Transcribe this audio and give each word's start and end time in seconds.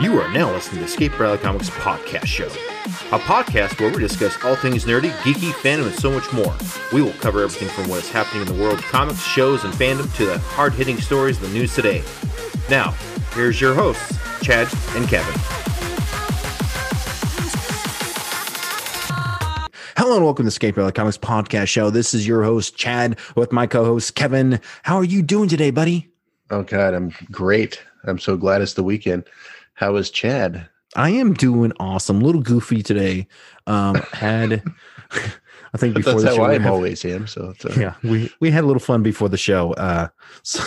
You 0.00 0.20
are 0.20 0.32
now 0.32 0.52
listening 0.52 0.74
to 0.74 0.80
the 0.82 0.84
Escape 0.84 1.18
Reality 1.18 1.42
Comics 1.42 1.70
podcast 1.70 2.26
show, 2.26 2.46
a 2.46 3.18
podcast 3.18 3.80
where 3.80 3.90
we 3.90 3.98
discuss 3.98 4.38
all 4.44 4.54
things 4.54 4.84
nerdy, 4.84 5.10
geeky, 5.22 5.50
fandom, 5.50 5.86
and 5.86 5.94
so 5.96 6.12
much 6.12 6.32
more. 6.32 6.54
We 6.92 7.02
will 7.02 7.14
cover 7.14 7.42
everything 7.42 7.68
from 7.70 7.90
what 7.90 8.04
is 8.04 8.08
happening 8.08 8.46
in 8.46 8.46
the 8.46 8.62
world 8.62 8.78
of 8.78 8.84
comics, 8.84 9.20
shows, 9.24 9.64
and 9.64 9.74
fandom 9.74 10.14
to 10.14 10.26
the 10.26 10.38
hard 10.38 10.72
hitting 10.72 10.98
stories 10.98 11.38
of 11.38 11.48
the 11.48 11.48
news 11.48 11.74
today. 11.74 12.04
Now, 12.70 12.92
here's 13.32 13.60
your 13.60 13.74
hosts, 13.74 14.16
Chad 14.40 14.68
and 14.94 15.08
Kevin. 15.08 15.34
Hello 19.96 20.14
and 20.14 20.24
welcome 20.24 20.44
to 20.44 20.48
Escape 20.48 20.76
Reality 20.76 20.94
Comics 20.94 21.18
podcast 21.18 21.66
show. 21.66 21.90
This 21.90 22.14
is 22.14 22.24
your 22.24 22.44
host 22.44 22.76
Chad 22.76 23.18
with 23.34 23.50
my 23.50 23.66
co-host 23.66 24.14
Kevin. 24.14 24.60
How 24.84 24.94
are 24.98 25.04
you 25.04 25.22
doing 25.22 25.48
today, 25.48 25.72
buddy? 25.72 26.08
Oh 26.50 26.62
God, 26.62 26.94
I'm 26.94 27.12
great. 27.32 27.82
I'm 28.04 28.20
so 28.20 28.36
glad 28.36 28.62
it's 28.62 28.74
the 28.74 28.84
weekend. 28.84 29.24
How 29.78 29.94
is 29.94 30.10
Chad? 30.10 30.68
I 30.96 31.10
am 31.10 31.34
doing 31.34 31.72
awesome. 31.78 32.20
A 32.20 32.24
little 32.24 32.42
goofy 32.42 32.82
today. 32.82 33.28
Um, 33.68 33.94
had 34.12 34.60
I 35.72 35.76
think 35.78 35.94
before 35.94 36.14
That's 36.14 36.24
the 36.24 36.30
how 36.30 36.36
show, 36.36 36.44
I'm 36.46 36.62
have- 36.62 36.72
always 36.72 37.04
am. 37.04 37.28
So 37.28 37.50
it's, 37.50 37.64
uh, 37.64 37.74
yeah, 37.78 37.94
we 38.02 38.28
we 38.40 38.50
had 38.50 38.64
a 38.64 38.66
little 38.66 38.80
fun 38.80 39.04
before 39.04 39.28
the 39.28 39.36
show. 39.36 39.74
Uh, 39.74 40.08
so 40.42 40.60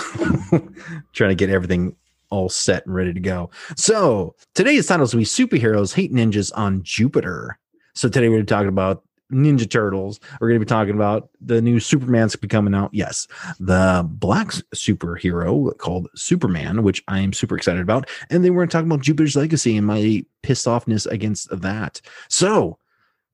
trying 1.11 1.31
to 1.31 1.35
get 1.35 1.49
everything 1.49 1.93
all 2.29 2.47
set 2.47 2.85
and 2.85 2.95
ready 2.95 3.13
to 3.13 3.19
go. 3.19 3.49
So 3.75 4.33
today's 4.55 4.87
titles 4.87 5.13
will 5.13 5.19
be 5.19 5.25
superheroes 5.25 5.93
hate 5.93 6.13
ninjas 6.13 6.49
on 6.55 6.81
Jupiter. 6.81 7.59
So 7.93 8.07
today 8.07 8.29
we're 8.29 8.43
talking 8.43 8.69
about 8.69 9.03
Ninja 9.31 9.69
Turtles. 9.69 10.19
We're 10.39 10.49
going 10.49 10.59
to 10.59 10.65
be 10.65 10.69
talking 10.69 10.95
about 10.95 11.29
the 11.39 11.61
new 11.61 11.79
Superman's 11.79 12.35
be 12.35 12.47
coming 12.47 12.75
out. 12.75 12.89
Yes, 12.93 13.27
the 13.59 14.05
black 14.07 14.47
superhero 14.75 15.75
called 15.77 16.07
Superman, 16.15 16.83
which 16.83 17.03
I 17.07 17.19
am 17.19 17.33
super 17.33 17.55
excited 17.55 17.81
about. 17.81 18.09
And 18.29 18.43
then 18.43 18.53
we're 18.53 18.61
going 18.61 18.69
to 18.69 18.77
talk 18.77 18.85
about 18.85 19.01
Jupiter's 19.01 19.35
Legacy 19.35 19.77
and 19.77 19.87
my 19.87 20.25
pissed 20.43 20.65
offness 20.65 21.05
against 21.07 21.49
that. 21.61 22.01
So, 22.29 22.77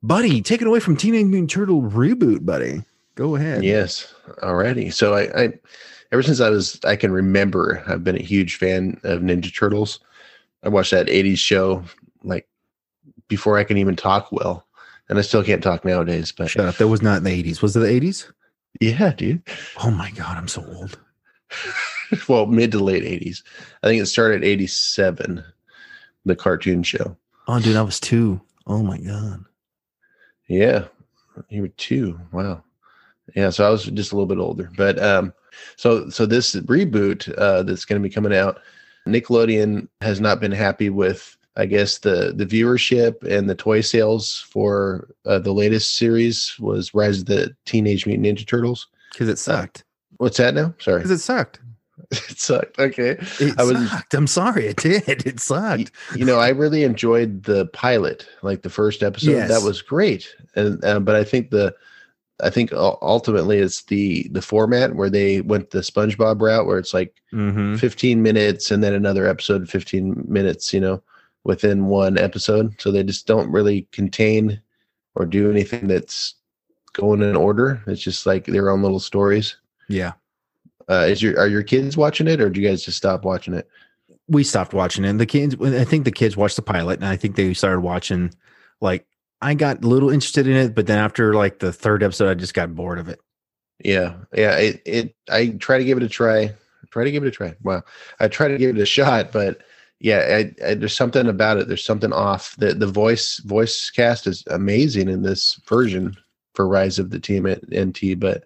buddy, 0.03 0.41
take 0.41 0.61
it 0.61 0.67
away 0.67 0.79
from 0.79 0.97
Teenage 0.97 1.25
Mutant 1.25 1.49
Turtle 1.49 1.81
reboot, 1.81 2.45
buddy. 2.45 2.83
Go 3.15 3.35
ahead. 3.35 3.63
yes, 3.63 4.13
already. 4.43 4.91
So 4.91 5.15
I, 5.15 5.43
I, 5.43 5.53
ever 6.11 6.21
since 6.21 6.39
I 6.39 6.51
was, 6.51 6.79
I 6.83 6.95
can 6.95 7.11
remember, 7.11 7.83
I've 7.87 8.03
been 8.03 8.15
a 8.15 8.23
huge 8.23 8.57
fan 8.57 8.99
of 9.03 9.21
Ninja 9.21 9.53
Turtles. 9.53 9.99
I 10.63 10.69
watched 10.69 10.91
that 10.91 11.07
'80s 11.07 11.39
show 11.39 11.83
like 12.23 12.47
before 13.27 13.57
I 13.57 13.63
can 13.63 13.77
even 13.77 13.95
talk 13.95 14.31
well, 14.31 14.66
and 15.09 15.17
I 15.17 15.21
still 15.21 15.43
can't 15.43 15.63
talk 15.63 15.85
nowadays. 15.85 16.31
But 16.31 16.49
Shut 16.49 16.65
up. 16.65 16.75
That 16.75 16.87
was 16.87 17.01
not 17.01 17.17
in 17.17 17.23
the 17.23 17.43
80s. 17.43 17.61
Was 17.61 17.75
it 17.75 17.79
the 17.79 17.87
80s? 17.87 18.31
yeah, 18.79 19.13
dude. 19.13 19.41
Oh 19.83 19.91
my 19.91 20.11
God, 20.11 20.37
I'm 20.37 20.47
so 20.47 20.63
old. 20.65 20.99
well, 22.27 22.45
mid 22.45 22.71
to 22.71 22.79
late 22.79 23.03
'80s. 23.03 23.43
I 23.83 23.87
think 23.87 24.01
it 24.01 24.07
started 24.07 24.43
'87, 24.43 25.43
the 26.25 26.35
cartoon 26.35 26.83
show. 26.83 27.15
Oh, 27.47 27.59
dude, 27.59 27.75
I 27.75 27.81
was 27.81 27.99
two. 27.99 28.41
Oh 28.65 28.83
my 28.83 28.97
God. 28.97 29.43
Yeah, 30.47 30.85
you 31.49 31.61
were 31.61 31.67
two. 31.69 32.19
Wow. 32.31 32.63
Yeah, 33.35 33.49
so 33.49 33.65
I 33.65 33.69
was 33.69 33.85
just 33.85 34.11
a 34.11 34.15
little 34.15 34.27
bit 34.27 34.37
older, 34.37 34.69
but 34.77 35.01
um, 35.01 35.33
so 35.75 36.09
so 36.09 36.25
this 36.25 36.55
reboot 36.55 37.33
uh, 37.37 37.63
that's 37.63 37.85
going 37.85 38.01
to 38.01 38.07
be 38.07 38.13
coming 38.13 38.33
out, 38.33 38.61
Nickelodeon 39.05 39.87
has 40.01 40.21
not 40.21 40.39
been 40.39 40.51
happy 40.51 40.89
with, 40.89 41.36
I 41.57 41.65
guess 41.65 41.97
the 41.99 42.33
the 42.35 42.45
viewership 42.45 43.23
and 43.23 43.49
the 43.49 43.55
toy 43.55 43.81
sales 43.81 44.45
for 44.51 45.09
uh, 45.25 45.39
the 45.39 45.53
latest 45.53 45.97
series 45.97 46.55
was 46.59 46.93
Rise 46.93 47.19
of 47.19 47.25
the 47.25 47.55
Teenage 47.65 48.05
Mutant 48.05 48.25
Ninja 48.27 48.47
Turtles. 48.47 48.87
Because 49.11 49.27
it 49.29 49.39
sucked. 49.39 49.83
What's 50.17 50.37
that 50.37 50.53
now? 50.53 50.73
Sorry, 50.79 50.99
Because 50.99 51.11
it 51.11 51.19
sucked. 51.23 51.59
it 52.11 52.37
sucked. 52.39 52.77
Okay, 52.79 53.17
It 53.39 53.59
I 53.59 53.63
was- 53.63 53.89
sucked. 53.89 54.13
I'm 54.13 54.27
sorry. 54.27 54.67
It 54.67 54.77
did. 54.77 55.25
It 55.25 55.39
sucked. 55.39 55.91
you 56.15 56.25
know, 56.25 56.39
I 56.39 56.49
really 56.49 56.83
enjoyed 56.83 57.43
the 57.43 57.65
pilot, 57.67 58.27
like 58.43 58.61
the 58.61 58.69
first 58.69 59.01
episode. 59.01 59.31
Yes. 59.31 59.49
That 59.49 59.65
was 59.65 59.81
great, 59.81 60.27
and 60.55 60.83
uh, 60.85 60.99
but 60.99 61.15
I 61.15 61.23
think 61.23 61.49
the, 61.49 61.73
I 62.43 62.51
think 62.51 62.71
ultimately 62.73 63.57
it's 63.57 63.81
the 63.85 64.27
the 64.31 64.43
format 64.43 64.95
where 64.95 65.09
they 65.09 65.41
went 65.41 65.71
the 65.71 65.79
SpongeBob 65.79 66.39
route, 66.39 66.67
where 66.67 66.77
it's 66.77 66.93
like 66.93 67.15
Mm-hmm. 67.33 67.75
15 67.75 68.21
minutes 68.21 68.71
and 68.71 68.81
then 68.83 68.93
another 68.93 69.27
episode, 69.27 69.67
15 69.69 70.23
minutes, 70.29 70.71
you 70.73 70.79
know, 70.79 71.03
within 71.47 71.85
one 71.87 72.17
episode. 72.17 72.79
So 72.79 72.91
they 72.91 73.03
just 73.03 73.25
don't 73.25 73.49
really 73.49 73.87
contain 73.93 74.61
or 75.15 75.25
do 75.25 75.49
anything 75.49 75.87
that's 75.87 76.35
going 76.91 77.21
in 77.21 77.37
order. 77.37 77.81
It's 77.87 78.01
just 78.01 78.25
like 78.25 78.45
their 78.45 78.69
own 78.69 78.83
little 78.83 78.99
stories. 78.99 79.55
Yeah. 79.87 80.11
Uh, 80.89 81.07
is 81.09 81.23
your 81.23 81.39
are 81.39 81.47
your 81.47 81.63
kids 81.63 81.97
watching 81.97 82.27
it, 82.27 82.39
or 82.39 82.49
do 82.49 82.61
you 82.61 82.67
guys 82.67 82.83
just 82.83 82.97
stop 82.97 83.23
watching 83.23 83.53
it? 83.53 83.67
We 84.27 84.43
stopped 84.43 84.73
watching 84.73 85.05
it. 85.05 85.09
And 85.09 85.19
the 85.19 85.25
kids, 85.25 85.55
I 85.61 85.85
think 85.85 86.03
the 86.05 86.11
kids 86.11 86.37
watched 86.37 86.57
the 86.57 86.61
pilot 86.61 86.99
and 86.99 87.07
I 87.07 87.15
think 87.15 87.35
they 87.35 87.53
started 87.53 87.79
watching. 87.79 88.33
Like, 88.81 89.05
I 89.41 89.53
got 89.53 89.83
a 89.83 89.87
little 89.87 90.09
interested 90.09 90.47
in 90.47 90.55
it, 90.55 90.75
but 90.75 90.85
then 90.85 90.99
after 90.99 91.33
like 91.33 91.59
the 91.59 91.71
third 91.71 92.03
episode, 92.03 92.29
I 92.29 92.33
just 92.33 92.53
got 92.53 92.75
bored 92.75 92.99
of 92.99 93.07
it. 93.07 93.19
Yeah, 93.83 94.15
yeah. 94.33 94.57
It, 94.57 94.81
it 94.85 95.15
I 95.29 95.49
try 95.59 95.77
to 95.77 95.85
give 95.85 95.97
it 95.97 96.03
a 96.03 96.09
try. 96.09 96.53
Try 96.89 97.03
to 97.05 97.11
give 97.11 97.23
it 97.23 97.27
a 97.27 97.31
try. 97.31 97.55
Wow, 97.63 97.83
I 98.19 98.27
try 98.27 98.47
to 98.47 98.57
give 98.57 98.75
it 98.75 98.81
a 98.81 98.85
shot, 98.85 99.31
but 99.31 99.61
yeah, 99.99 100.41
I, 100.61 100.69
I, 100.69 100.73
there's 100.75 100.95
something 100.95 101.27
about 101.27 101.57
it. 101.57 101.67
There's 101.67 101.85
something 101.85 102.13
off. 102.13 102.55
The 102.57 102.73
the 102.73 102.87
voice 102.87 103.37
voice 103.39 103.89
cast 103.89 104.27
is 104.27 104.43
amazing 104.47 105.09
in 105.09 105.23
this 105.23 105.59
version 105.67 106.15
for 106.53 106.67
Rise 106.67 106.99
of 106.99 107.09
the 107.09 107.19
Team 107.19 107.45
at 107.45 107.63
NT, 107.71 108.19
but 108.19 108.43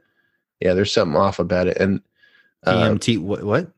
yeah, 0.60 0.74
there's 0.74 0.94
something 0.94 1.18
off 1.18 1.40
about 1.40 1.68
it. 1.68 1.78
And 1.78 2.02
uh, 2.66 2.74
TMT, 2.74 3.20
what? 3.20 3.44
What? 3.44 3.72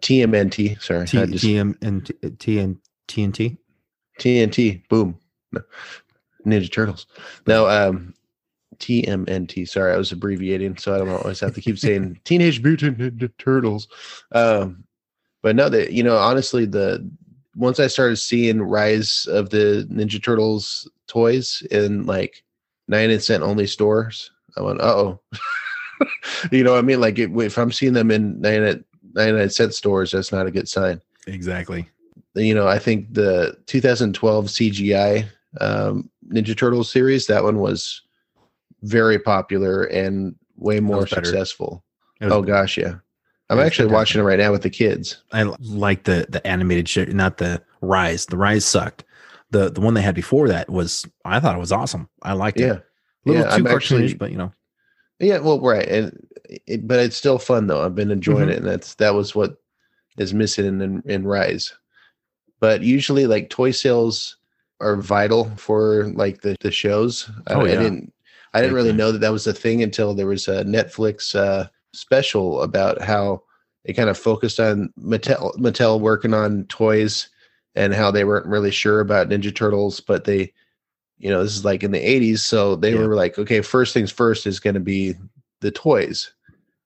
TMNT, 0.00 0.80
sorry, 0.80 1.06
T, 1.06 1.18
just, 1.26 1.44
TM 1.44 1.76
and 1.82 2.04
TN, 2.04 2.78
TNT? 3.06 3.58
TNT, 4.18 4.88
boom, 4.88 5.18
No. 5.52 5.60
Ninja 6.46 6.72
Turtles. 6.72 7.06
No, 7.46 7.68
um, 7.68 8.14
TMNT. 8.78 9.68
Sorry, 9.68 9.92
I 9.92 9.98
was 9.98 10.10
abbreviating, 10.10 10.78
so 10.78 10.94
I 10.94 10.98
don't 10.98 11.10
always 11.10 11.40
have 11.40 11.54
to 11.54 11.60
keep 11.60 11.78
saying 11.78 12.18
Teenage 12.24 12.62
Mutant 12.62 12.98
Ninja 12.98 13.30
Turtles. 13.38 13.88
Um, 14.32 14.84
but 15.42 15.56
no, 15.56 15.68
that 15.68 15.92
you 15.92 16.02
know, 16.02 16.16
honestly, 16.16 16.64
the 16.64 17.08
once 17.56 17.80
I 17.80 17.86
started 17.86 18.16
seeing 18.16 18.62
Rise 18.62 19.26
of 19.30 19.50
the 19.50 19.86
Ninja 19.90 20.22
Turtles 20.22 20.88
toys 21.06 21.62
in 21.70 22.06
like 22.06 22.44
nine 22.88 23.10
and 23.10 23.22
cent 23.22 23.42
only 23.42 23.66
stores, 23.66 24.30
I 24.56 24.62
went, 24.62 24.80
oh, 24.80 25.20
you 26.52 26.64
know, 26.64 26.72
what 26.72 26.78
I 26.78 26.82
mean, 26.82 27.00
like 27.00 27.18
it, 27.18 27.30
if 27.36 27.58
I'm 27.58 27.72
seeing 27.72 27.92
them 27.92 28.10
in 28.10 28.40
nine 28.40 28.62
at 28.62 28.80
nine 29.14 29.34
and 29.34 29.52
cent 29.52 29.74
stores, 29.74 30.12
that's 30.12 30.32
not 30.32 30.46
a 30.46 30.50
good 30.50 30.68
sign 30.68 31.00
Exactly. 31.26 31.88
you 32.34 32.54
know, 32.54 32.66
I 32.66 32.78
think 32.78 33.12
the 33.12 33.56
2012 33.66 34.46
CGI 34.46 35.28
um, 35.60 36.10
Ninja 36.28 36.56
Turtles 36.56 36.90
series, 36.90 37.26
that 37.26 37.42
one 37.42 37.58
was 37.58 38.02
very 38.82 39.18
popular 39.18 39.84
and 39.84 40.34
way 40.56 40.80
more 40.80 41.06
successful. 41.06 41.84
Oh 42.20 42.42
gosh, 42.42 42.76
yeah. 42.76 42.96
I'm 43.50 43.58
actually 43.60 43.92
watching 43.92 44.20
it 44.20 44.24
right 44.24 44.38
now 44.38 44.52
with 44.52 44.62
the 44.62 44.70
kids. 44.70 45.22
I 45.32 45.42
like 45.60 46.04
the 46.04 46.26
the 46.28 46.44
animated 46.46 46.88
shit, 46.88 47.12
not 47.12 47.36
the 47.38 47.62
Rise. 47.82 48.26
The 48.26 48.36
Rise 48.36 48.64
sucked. 48.64 49.04
The 49.50 49.70
the 49.70 49.80
one 49.80 49.94
they 49.94 50.02
had 50.02 50.14
before 50.14 50.48
that 50.48 50.70
was 50.70 51.04
I 51.24 51.40
thought 51.40 51.56
it 51.56 51.60
was 51.60 51.72
awesome. 51.72 52.08
I 52.22 52.32
liked 52.34 52.58
it. 52.60 52.66
Yeah. 52.66 52.72
A 52.72 52.82
little 53.26 53.42
Yeah, 53.42 53.48
too 53.48 53.54
I'm 53.56 53.64
cartoonish, 53.64 53.74
actually- 53.76 54.14
but 54.14 54.30
you 54.30 54.38
know. 54.38 54.52
Yeah, 55.18 55.38
well, 55.40 55.60
right. 55.60 55.86
And 55.86 56.26
it, 56.66 56.86
but 56.88 56.98
it's 57.00 57.16
still 57.16 57.38
fun 57.38 57.66
though. 57.66 57.84
I've 57.84 57.94
been 57.94 58.10
enjoying 58.10 58.48
Mhm. 58.48 58.52
it 58.52 58.58
and 58.58 58.66
that's 58.66 58.94
that 58.94 59.14
was 59.14 59.34
what 59.34 59.56
is 60.16 60.32
missing 60.32 60.64
in, 60.66 60.80
in 60.80 61.02
in 61.06 61.26
Rise. 61.26 61.74
But 62.60 62.82
usually 62.82 63.26
like 63.26 63.50
toy 63.50 63.70
sales 63.72 64.36
are 64.80 64.96
vital 64.96 65.50
for 65.56 66.06
like 66.14 66.40
the 66.42 66.56
the 66.60 66.70
shows. 66.70 67.28
I, 67.48 67.54
Oh, 67.54 67.60
I 67.66 67.68
yeah. 67.70 67.80
didn't 67.82 68.12
I 68.54 68.60
didn't 68.60 68.76
really 68.76 68.92
know 68.92 69.12
that 69.12 69.20
that 69.20 69.32
was 69.32 69.46
a 69.46 69.52
thing 69.52 69.82
until 69.82 70.14
there 70.14 70.26
was 70.26 70.48
a 70.48 70.64
Netflix 70.64 71.34
uh 71.34 71.66
special 71.92 72.62
about 72.62 73.00
how 73.00 73.42
it 73.84 73.94
kind 73.94 74.10
of 74.10 74.18
focused 74.18 74.60
on 74.60 74.92
Mattel 75.00 75.54
Mattel 75.56 76.00
working 76.00 76.34
on 76.34 76.64
toys 76.64 77.28
and 77.74 77.94
how 77.94 78.10
they 78.10 78.24
weren't 78.24 78.46
really 78.46 78.70
sure 78.70 79.00
about 79.00 79.28
Ninja 79.28 79.54
Turtles, 79.54 80.00
but 80.00 80.24
they 80.24 80.52
you 81.18 81.28
know, 81.28 81.42
this 81.42 81.54
is 81.54 81.66
like 81.66 81.82
in 81.82 81.90
the 81.90 81.98
80s, 81.98 82.38
so 82.38 82.76
they 82.76 82.94
Yeah. 82.94 83.04
were 83.06 83.14
like, 83.14 83.38
okay, 83.38 83.60
first 83.60 83.92
things 83.92 84.10
first 84.10 84.46
is 84.46 84.58
going 84.58 84.72
to 84.72 84.80
be 84.80 85.14
the 85.60 85.70
toys 85.70 86.32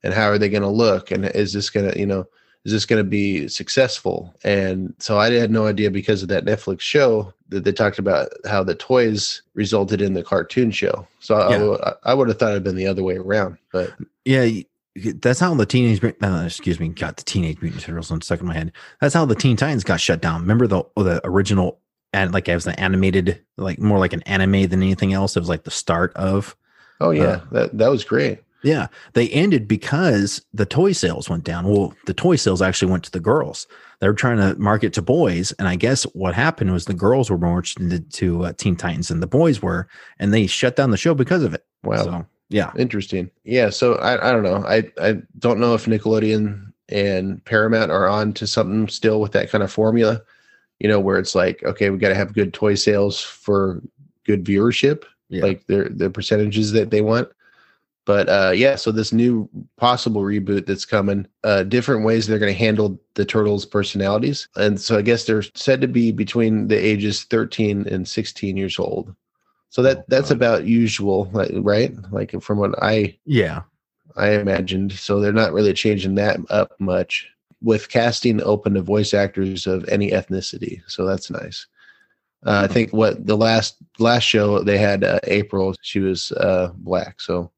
and 0.02 0.12
how 0.12 0.24
are 0.26 0.38
they 0.38 0.48
going 0.48 0.64
to 0.64 0.68
look 0.68 1.12
and 1.12 1.24
is 1.26 1.52
this 1.52 1.70
going 1.70 1.88
to, 1.88 1.96
you 1.96 2.04
know, 2.04 2.26
is 2.64 2.72
this 2.72 2.84
going 2.84 2.98
to 2.98 3.08
be 3.08 3.46
successful? 3.46 4.34
And 4.42 4.92
so 4.98 5.18
I 5.20 5.30
had 5.30 5.52
no 5.52 5.66
idea 5.68 5.88
because 5.88 6.20
of 6.24 6.28
that 6.30 6.44
Netflix 6.46 6.80
show 6.80 7.32
that 7.50 7.62
they 7.62 7.70
talked 7.70 8.00
about 8.00 8.28
how 8.44 8.64
the 8.64 8.74
toys 8.74 9.42
resulted 9.54 10.02
in 10.02 10.14
the 10.14 10.24
cartoon 10.24 10.72
show. 10.72 11.06
So 11.20 11.36
I- 11.36 11.46
I, 11.46 11.50
Yeah. 11.52 11.58
w- 11.58 11.78
I 12.02 12.14
would 12.14 12.26
have 12.26 12.36
thought 12.38 12.50
it'd 12.50 12.64
been 12.64 12.74
the 12.74 12.88
other 12.88 13.04
way 13.04 13.14
around, 13.16 13.58
but 13.70 13.92
Yeah, 14.24 14.48
that's 14.96 15.41
how 15.41 15.55
the 15.55 15.67
teenage 15.67 16.02
uh, 16.05 16.43
excuse 16.46 16.79
me 16.79 16.88
got 16.88 17.17
the 17.17 17.25
teenage 17.25 17.61
mutant 17.61 17.82
turtles 17.82 18.11
on 18.11 18.20
stuck 18.20 18.41
in 18.41 18.46
my 18.46 18.55
head. 18.55 18.73
That's 19.00 19.14
how 19.14 19.25
the 19.25 19.35
Teen 19.35 19.56
Titans 19.56 19.85
got 19.85 20.00
shut 20.00 20.20
down. 20.20 20.43
Remember 20.43 20.67
the 20.67 20.85
the 20.96 21.20
original 21.25 21.81
and 22.12 22.32
like 22.32 22.49
it 22.49 22.55
was 22.55 22.67
an 22.67 22.75
animated, 22.76 23.43
like 23.56 23.81
more 23.81 23.99
like 23.99 24.12
an 24.12 24.23
anime 24.23 24.69
than 24.69 24.82
anything 24.82 25.12
else. 25.12 25.37
It 25.37 25.41
was 25.41 25.49
like 25.49 25.64
the 25.64 25.70
start 25.70 26.14
of 26.14 26.56
oh 27.00 27.11
yeah, 27.11 27.25
Uh, 27.25 27.41
that 27.52 27.79
that 27.79 27.88
was 27.88 28.05
great. 28.05 28.38
Yeah, 28.62 28.87
they 29.12 29.29
ended 29.29 29.69
because 29.69 30.41
the 30.55 30.64
toy 30.64 30.93
sales 30.93 31.29
went 31.29 31.44
down. 31.44 31.69
Well, 31.69 31.94
the 32.06 32.14
toy 32.14 32.37
sales 32.37 32.62
actually 32.62 32.90
went 32.90 33.05
to 33.05 33.11
the 33.11 33.20
girls. 33.20 33.67
They 34.00 34.08
were 34.08 34.14
trying 34.14 34.38
to 34.38 34.58
market 34.58 34.94
to 34.94 35.02
boys, 35.02 35.52
and 35.58 35.69
I 35.69 35.76
guess 35.76 36.05
what 36.14 36.35
happened 36.35 36.73
was 36.73 36.87
the 36.87 36.94
girls 36.94 37.31
were 37.31 37.37
more 37.37 37.58
interested 37.58 38.11
to 38.12 38.44
uh, 38.44 38.52
Teen 38.55 38.75
Titans 38.75 39.08
than 39.08 39.20
the 39.20 39.26
boys 39.26 39.61
were, 39.61 39.87
and 40.19 40.32
they 40.32 40.47
shut 40.47 40.76
down 40.76 40.93
the 40.93 40.97
show 40.97 41.14
because 41.14 41.43
of 41.43 41.52
it. 41.52 41.67
Wow. 41.82 42.05
So, 42.05 42.26
yeah, 42.54 42.70
Interesting. 42.78 43.30
Yeah. 43.42 43.70
So 43.70 43.94
I, 43.96 44.28
I 44.28 44.32
don't 44.32 44.44
know. 44.44 44.64
I, 44.66 44.84
I 45.02 45.16
don't 45.40 45.58
know 45.58 45.74
if 45.74 45.86
Nickelodeon 45.86 46.72
and 46.88 47.44
Paramount 47.44 47.90
are 47.90 48.08
on 48.08 48.32
to 48.34 48.46
something 48.46 48.86
still 48.88 49.20
with 49.20 49.32
that 49.32 49.50
kind 49.50 49.64
of 49.64 49.72
formula, 49.72 50.22
you 50.78 50.88
know, 50.88 51.00
where 51.00 51.18
it's 51.18 51.34
like, 51.34 51.64
okay, 51.64 51.90
we 51.90 51.98
got 51.98 52.10
to 52.10 52.14
have 52.14 52.32
good 52.32 52.54
toy 52.54 52.74
sales 52.76 53.20
for 53.20 53.82
good 54.24 54.44
viewership, 54.44 55.02
Yeah. 55.30 55.42
like 55.42 55.66
their 55.66 55.88
the 55.88 56.10
percentages 56.10 56.70
that 56.72 56.90
they 56.90 57.00
want. 57.00 57.28
But 58.06 58.28
uh, 58.28 58.52
yeah, 58.54 58.76
so 58.76 58.92
this 58.92 59.12
new 59.14 59.48
possible 59.78 60.20
reboot 60.20 60.66
that's 60.66 60.84
coming, 60.84 61.26
uh, 61.42 61.62
different 61.62 62.04
ways 62.04 62.26
they're 62.26 62.38
going 62.38 62.52
to 62.52 62.58
handle 62.58 63.00
the 63.14 63.24
turtles' 63.24 63.64
personalities, 63.64 64.46
and 64.56 64.78
so 64.78 64.98
I 64.98 65.02
guess 65.02 65.24
they're 65.24 65.42
said 65.54 65.80
to 65.80 65.88
be 65.88 66.12
between 66.12 66.68
the 66.68 66.76
ages 66.76 67.24
thirteen 67.24 67.88
and 67.88 68.06
sixteen 68.06 68.58
years 68.58 68.78
old. 68.78 69.14
So 69.75 69.82
that 69.82 69.99
Oh, 69.99 70.05
that's 70.06 70.31
about 70.31 70.67
usual, 70.67 71.29
right? 71.32 71.93
Like 72.12 72.41
from 72.41 72.59
what 72.59 72.81
I 72.81 73.19
yeah, 73.25 73.62
I 74.15 74.35
imagined. 74.35 74.93
So 74.93 75.19
they're 75.19 75.32
not 75.32 75.53
really 75.53 75.73
changing 75.73 76.15
that 76.15 76.38
up 76.49 76.71
much 76.79 77.26
with 77.61 77.88
casting 77.88 78.41
open 78.43 78.75
to 78.75 78.82
voice 78.82 79.12
actors 79.12 79.67
of 79.67 79.85
any 79.88 80.12
ethnicity. 80.12 80.81
So 80.87 81.05
that's 81.05 81.29
nice. 81.29 81.67
Uh, 82.47 82.69
I 82.71 82.73
think 82.73 82.93
what 82.93 83.26
the 83.26 83.37
last 83.37 83.79
last 83.99 84.23
show 84.23 84.62
they 84.62 84.79
had 84.79 85.03
uh, 85.03 85.19
April, 85.25 85.75
she 85.82 85.99
was 85.99 86.31
uh, 86.31 86.71
black. 86.76 87.21
So 87.21 87.50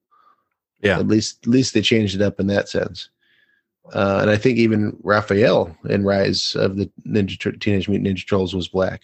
Yeah. 0.81 0.99
at 0.99 1.09
least 1.09 1.41
at 1.43 1.51
least 1.51 1.75
they 1.75 1.83
changed 1.83 2.15
it 2.15 2.23
up 2.23 2.41
in 2.41 2.47
that 2.47 2.71
sense. 2.71 3.11
Uh, 3.93 4.21
and 4.23 4.31
I 4.31 4.39
think 4.39 4.57
even 4.57 4.97
Raphael 5.03 5.77
in 5.91 6.03
Rise 6.03 6.57
of 6.57 6.79
the 6.79 6.91
Ninja 7.07 7.61
Teenage 7.61 7.91
Mutant 7.91 8.09
Ninja 8.09 8.27
Turtles 8.27 8.55
was 8.55 8.69
black. 8.69 9.03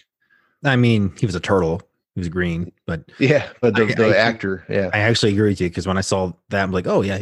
I 0.65 0.77
mean, 0.77 1.13
he 1.19 1.27
was 1.27 1.35
a 1.35 1.41
turtle. 1.41 1.83
He 2.15 2.21
was 2.21 2.29
green, 2.29 2.73
but 2.87 3.05
Yeah, 3.19 3.49
but 3.61 3.75
the, 3.75 3.85
I- 3.85 3.95
the 3.95 4.07
I- 4.09 4.17
actor, 4.17 4.65
yeah, 4.69 4.91
I 4.93 4.99
actually 4.99 5.33
agree 5.33 5.49
with 5.51 5.61
you 5.61 5.69
because 5.69 5.87
when 5.87 5.97
I 5.99 6.03
saw 6.03 6.33
that, 6.51 6.63
I'm 6.63 6.73
like, 6.73 6.87
oh 6.87 7.03
yeah. 7.03 7.19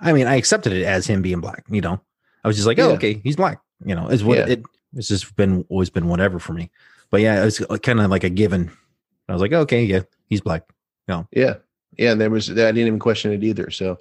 I 0.00 0.12
mean, 0.12 0.26
I 0.26 0.36
accepted 0.36 0.72
it 0.72 0.84
as 0.84 1.06
him 1.06 1.22
being 1.22 1.40
black. 1.40 1.64
You 1.68 1.80
know, 1.80 2.00
I 2.44 2.48
was 2.48 2.56
just 2.56 2.66
like, 2.66 2.78
oh 2.78 2.88
Yeah. 2.88 2.94
okay, 2.94 3.20
he's 3.24 3.36
black. 3.36 3.60
You 3.84 3.94
know, 3.94 4.08
it's 4.08 4.22
what 4.22 4.38
Yeah. 4.38 4.46
it. 4.48 4.62
It's 4.94 5.08
just 5.08 5.34
been 5.36 5.64
always 5.68 5.90
been 5.90 6.08
whatever 6.08 6.38
for 6.38 6.52
me. 6.52 6.70
But 7.10 7.20
yeah, 7.20 7.42
it 7.42 7.44
was 7.44 7.58
kind 7.82 8.00
of 8.00 8.10
like 8.10 8.24
a 8.24 8.30
given. 8.30 8.70
I 9.28 9.32
was 9.32 9.42
like, 9.42 9.52
okay, 9.52 9.84
yeah, 9.84 10.00
he's 10.28 10.40
black. 10.40 10.64
No, 11.08 11.26
yeah, 11.32 11.54
yeah, 11.98 12.12
and 12.12 12.20
there 12.20 12.30
was 12.30 12.48
I 12.50 12.54
didn't 12.54 12.78
even 12.78 12.98
question 12.98 13.32
it 13.32 13.42
either. 13.44 13.70
So, 13.70 13.98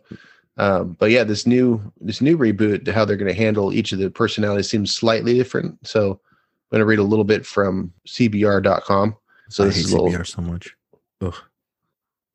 um, 0.57 0.95
but 0.99 1.11
yeah, 1.11 1.23
this 1.25 1.45
new 1.47 1.81
this 1.99 2.21
new 2.21 2.37
reboot, 2.37 2.87
how 2.87 3.03
they're 3.05 3.17
going 3.17 3.33
to 3.33 3.37
handle 3.37 3.73
each 3.73 3.91
of 3.91 3.99
the 3.99 4.09
personalities 4.09 4.69
seems 4.69 4.93
slightly 4.93 5.33
different. 5.33 5.85
So, 5.85 6.11
I'm 6.11 6.77
going 6.77 6.79
to 6.81 6.85
read 6.85 6.99
a 6.99 7.03
little 7.03 7.25
bit 7.25 7.45
from 7.45 7.91
CBR.com. 8.07 9.15
So 9.51 9.65
I 9.65 9.67
hate 9.67 9.77
is 9.77 9.93
little. 9.93 10.07
CBR 10.09 10.27
so 10.27 10.41
much. 10.41 10.75
Ugh. 11.21 11.35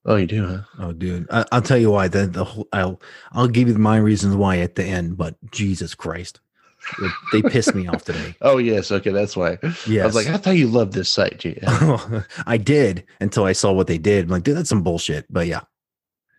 Oh, 0.05 0.15
you 0.17 0.27
do, 0.27 0.47
huh? 0.47 0.61
Oh, 0.79 0.93
dude, 0.93 1.27
I, 1.31 1.45
I'll 1.51 1.63
tell 1.63 1.79
you 1.79 1.91
why. 1.91 2.07
The 2.07 2.27
the 2.27 2.45
whole, 2.45 2.69
I'll 2.73 3.01
I'll 3.33 3.49
give 3.49 3.69
you 3.69 3.75
my 3.75 3.97
reasons 3.97 4.37
why 4.37 4.59
at 4.59 4.77
the 4.77 4.85
end. 4.85 5.17
But 5.17 5.35
Jesus 5.51 5.97
Christ, 5.97 6.41
they 7.33 7.43
pissed 7.43 7.75
me 7.75 7.89
off 7.89 8.05
today. 8.05 8.37
Oh, 8.41 8.59
yes. 8.59 8.93
Okay, 8.93 9.11
that's 9.11 9.37
why. 9.37 9.59
Yes. 9.87 10.03
I 10.03 10.07
was 10.07 10.15
like, 10.15 10.29
I 10.29 10.37
thought 10.37 10.57
you 10.57 10.69
loved 10.69 10.93
this 10.93 11.11
site, 11.11 11.39
G. 11.39 11.59
I 12.47 12.57
did 12.57 13.05
until 13.21 13.45
I 13.45 13.53
saw 13.53 13.73
what 13.73 13.89
they 13.89 13.99
did. 13.99 14.27
I'm 14.27 14.31
like, 14.31 14.45
dude, 14.45 14.57
that's 14.57 14.69
some 14.69 14.83
bullshit. 14.83 15.27
But 15.29 15.49
yeah, 15.49 15.63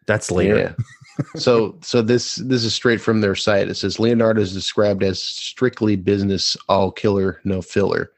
that's 0.06 0.32
later. 0.32 0.58
Yeah. 0.58 0.74
so 1.36 1.78
so 1.82 2.02
this 2.02 2.36
this 2.36 2.64
is 2.64 2.74
straight 2.74 3.02
from 3.02 3.20
their 3.20 3.36
site. 3.36 3.68
It 3.68 3.76
says 3.76 4.00
Leonardo 4.00 4.42
is 4.42 4.54
described 4.54 5.04
as 5.04 5.22
strictly 5.22 5.98
business, 5.98 6.56
all 6.70 6.92
killer, 6.92 7.42
no 7.44 7.62
filler, 7.62 8.14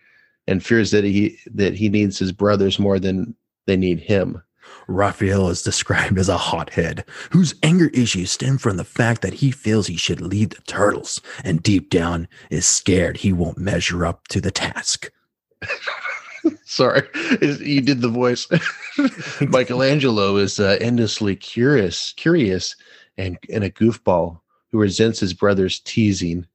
and 0.50 0.66
fears 0.66 0.92
that 0.92 1.04
he 1.04 1.38
that 1.46 1.76
he 1.76 1.88
needs 1.88 2.18
his 2.18 2.32
brothers 2.32 2.80
more 2.80 3.00
than 3.00 3.36
they 3.68 3.78
need 3.78 4.00
him. 4.00 4.42
Raphael 4.88 5.50
is 5.50 5.62
described 5.62 6.18
as 6.18 6.30
a 6.30 6.38
hothead 6.38 7.06
whose 7.32 7.54
anger 7.62 7.90
issues 7.94 8.32
stem 8.32 8.58
from 8.58 8.78
the 8.78 8.84
fact 8.84 9.22
that 9.22 9.36
he 9.36 9.52
feels 9.52 9.88
he 9.88 9.96
should 9.96 10.22
lead 10.22 10.52
the 10.52 10.62
turtles 10.64 11.22
and 11.44 11.62
deep 11.62 11.90
down 11.90 12.28
is 12.50 12.66
scared 12.66 13.18
he 13.18 13.32
won't 13.32 13.58
measure 13.58 14.06
up 14.06 14.28
to 14.30 14.42
the 14.42 14.52
task. 14.52 15.12
Sorry, 16.66 17.04
you 17.42 17.82
did 17.82 18.02
the 18.02 18.10
voice. 18.10 18.48
Michelangelo 19.42 20.38
is 20.38 20.60
uh, 20.60 20.78
endlessly 20.82 21.36
curious, 21.36 22.14
curious, 22.18 22.76
and 23.18 23.38
and 23.54 23.64
a 23.64 23.70
goofball 23.70 24.40
who 24.72 24.80
resents 24.80 25.20
his 25.20 25.34
brother's 25.34 25.80
teasing. 25.80 26.48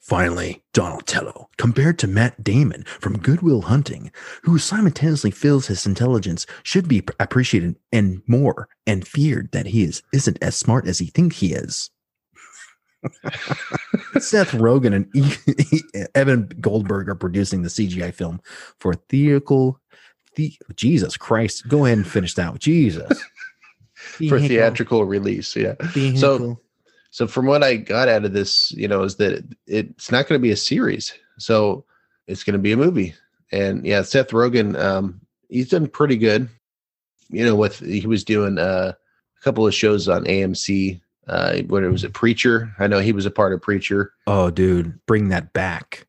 Finally, 0.00 0.62
Donatello, 0.72 1.50
compared 1.58 1.98
to 1.98 2.06
Matt 2.06 2.42
Damon 2.42 2.84
from 3.00 3.18
Good 3.18 3.42
Will 3.42 3.62
Hunting, 3.62 4.10
who 4.42 4.58
simultaneously 4.58 5.30
feels 5.30 5.66
his 5.66 5.84
intelligence 5.84 6.46
should 6.62 6.88
be 6.88 7.02
appreciated 7.20 7.76
and 7.92 8.22
more, 8.26 8.68
and 8.86 9.06
feared 9.06 9.52
that 9.52 9.66
he 9.66 9.82
is 9.82 10.02
isn't 10.12 10.38
as 10.40 10.56
smart 10.56 10.88
as 10.88 10.98
he 10.98 11.06
thinks 11.06 11.38
he 11.38 11.52
is. 11.52 11.90
Seth 14.18 14.52
Rogen 14.52 14.94
and 14.94 15.14
E- 15.14 16.06
Evan 16.14 16.48
Goldberg 16.60 17.08
are 17.08 17.14
producing 17.14 17.62
the 17.62 17.68
CGI 17.68 18.12
film 18.12 18.40
for 18.78 18.94
theatrical. 18.94 19.80
The, 20.36 20.54
Jesus 20.76 21.16
Christ! 21.18 21.68
Go 21.68 21.84
ahead 21.84 21.98
and 21.98 22.06
finish 22.06 22.34
that. 22.34 22.58
Jesus. 22.58 23.22
for 24.28 24.40
theatrical 24.40 25.04
release. 25.04 25.54
Yeah. 25.54 25.74
Vehicle. 25.80 26.20
So 26.20 26.60
from 27.26 27.46
what 27.46 27.62
I 27.62 27.76
got 27.76 28.08
out 28.08 28.24
of 28.24 28.32
this, 28.32 28.72
you 28.72 28.88
know, 28.88 29.02
is 29.02 29.16
that 29.16 29.32
it, 29.32 29.44
it's 29.66 30.10
not 30.10 30.28
going 30.28 30.40
to 30.40 30.42
be 30.42 30.52
a 30.52 30.56
series. 30.56 31.12
So 31.38 31.84
it's 32.26 32.44
going 32.44 32.54
to 32.54 32.60
be 32.60 32.72
a 32.72 32.76
movie. 32.76 33.14
And 33.52 33.84
yeah, 33.84 34.02
Seth 34.02 34.30
Rogen, 34.30 34.78
um, 34.78 35.20
he's 35.48 35.68
done 35.68 35.88
pretty 35.88 36.16
good. 36.16 36.48
You 37.28 37.44
know, 37.44 37.54
with 37.54 37.80
he 37.80 38.06
was 38.06 38.24
doing 38.24 38.58
uh, 38.58 38.92
a 38.94 39.42
couple 39.42 39.66
of 39.66 39.74
shows 39.74 40.08
on 40.08 40.24
AMC. 40.24 41.00
Uh, 41.28 41.58
when 41.68 41.84
it 41.84 41.90
was 41.90 42.02
a 42.02 42.10
Preacher, 42.10 42.74
I 42.80 42.88
know 42.88 42.98
he 42.98 43.12
was 43.12 43.26
a 43.26 43.30
part 43.30 43.52
of 43.52 43.62
Preacher. 43.62 44.12
oh, 44.26 44.50
dude, 44.50 44.98
bring 45.06 45.28
that 45.28 45.52
back. 45.52 46.08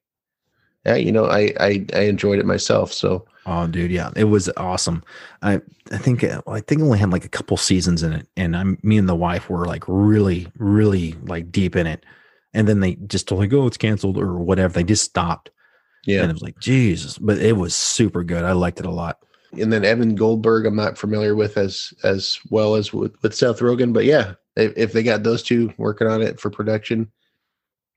Yeah, 0.85 0.95
you 0.95 1.11
know, 1.11 1.25
I 1.25 1.53
I, 1.59 1.85
I 1.93 2.01
enjoyed 2.01 2.39
it 2.39 2.45
myself. 2.45 2.91
So 2.91 3.25
Oh, 3.45 3.67
dude, 3.67 3.91
yeah, 3.91 4.11
it 4.15 4.25
was 4.25 4.49
awesome. 4.57 5.03
I 5.41 5.61
I 5.91 5.97
think 5.97 6.23
I 6.23 6.59
think 6.61 6.81
it 6.81 6.83
only 6.83 6.99
had 6.99 7.11
like 7.11 7.25
a 7.25 7.29
couple 7.29 7.57
seasons 7.57 8.03
in 8.03 8.13
it, 8.13 8.27
and 8.37 8.55
I'm 8.55 8.77
me 8.83 8.97
and 8.97 9.09
the 9.09 9.15
wife 9.15 9.49
were 9.49 9.65
like 9.65 9.83
really, 9.87 10.47
really 10.57 11.15
like 11.23 11.51
deep 11.51 11.75
in 11.75 11.87
it, 11.87 12.05
and 12.53 12.67
then 12.67 12.81
they 12.81 12.95
just 12.95 13.27
told 13.27 13.41
like, 13.41 13.53
oh, 13.53 13.65
it's 13.65 13.77
canceled 13.77 14.17
or 14.17 14.37
whatever. 14.37 14.73
They 14.73 14.83
just 14.83 15.03
stopped, 15.03 15.49
yeah. 16.05 16.21
and 16.21 16.29
it 16.29 16.33
was 16.33 16.43
like 16.43 16.59
Jesus, 16.59 17.17
but 17.17 17.39
it 17.39 17.57
was 17.57 17.75
super 17.75 18.23
good. 18.23 18.43
I 18.43 18.51
liked 18.51 18.79
it 18.79 18.85
a 18.85 18.91
lot. 18.91 19.17
and 19.59 19.73
then 19.73 19.85
Evan 19.85 20.13
Goldberg, 20.13 20.67
I'm 20.67 20.75
not 20.75 20.97
familiar 20.97 21.35
with 21.35 21.57
as 21.57 21.93
as 22.03 22.39
well 22.51 22.75
as 22.75 22.93
with, 22.93 23.15
with 23.23 23.35
Seth 23.35 23.59
Rogen, 23.59 23.91
but 23.91 24.05
yeah, 24.05 24.35
if, 24.55 24.73
if 24.77 24.93
they 24.93 25.01
got 25.01 25.23
those 25.23 25.41
two 25.41 25.73
working 25.77 26.07
on 26.07 26.21
it 26.21 26.39
for 26.39 26.51
production, 26.51 27.11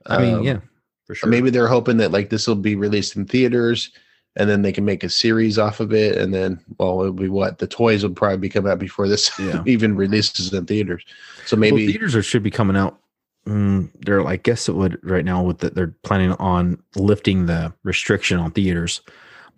I 0.07 0.23
mean, 0.23 0.35
um, 0.37 0.43
yeah, 0.43 0.61
for 1.05 1.15
sure. 1.15 1.29
maybe 1.29 1.51
they're 1.51 1.69
hoping 1.69 1.97
that 1.99 2.13
like 2.13 2.31
this 2.31 2.47
will 2.47 2.55
be 2.55 2.75
released 2.77 3.17
in 3.17 3.27
theaters, 3.27 3.91
and 4.37 4.49
then 4.51 4.63
they 4.63 4.73
can 4.73 4.85
make 4.85 5.05
a 5.05 5.09
series 5.09 5.59
off 5.59 5.81
of 5.81 5.93
it, 5.93 6.17
and 6.19 6.33
then 6.35 6.59
well, 6.79 7.01
it'll 7.01 7.13
be 7.13 7.29
what 7.29 7.59
the 7.59 7.67
toys 7.67 8.03
will 8.03 8.13
probably 8.15 8.39
be 8.39 8.49
come 8.49 8.67
out 8.67 8.79
before 8.79 9.09
this 9.09 9.31
Yeah. 9.39 9.63
even 9.67 9.97
releases 9.97 10.53
in 10.53 10.67
theaters. 10.67 11.05
So 11.47 11.57
well, 11.57 11.61
maybe 11.61 11.87
theaters 11.87 12.15
are, 12.17 12.23
should 12.23 12.43
be 12.43 12.51
coming 12.51 12.77
out. 12.77 12.99
Mm, 13.47 13.91
they're 14.07 14.27
I 14.27 14.37
guess 14.37 14.69
it 14.71 14.75
would 14.75 14.99
right 15.03 15.25
now 15.25 15.43
with 15.43 15.59
the, 15.59 15.69
they're 15.71 15.95
planning 16.03 16.33
on 16.33 16.83
lifting 16.97 17.47
the 17.47 17.73
restriction 17.83 18.39
on 18.39 18.51
theaters. 18.53 19.03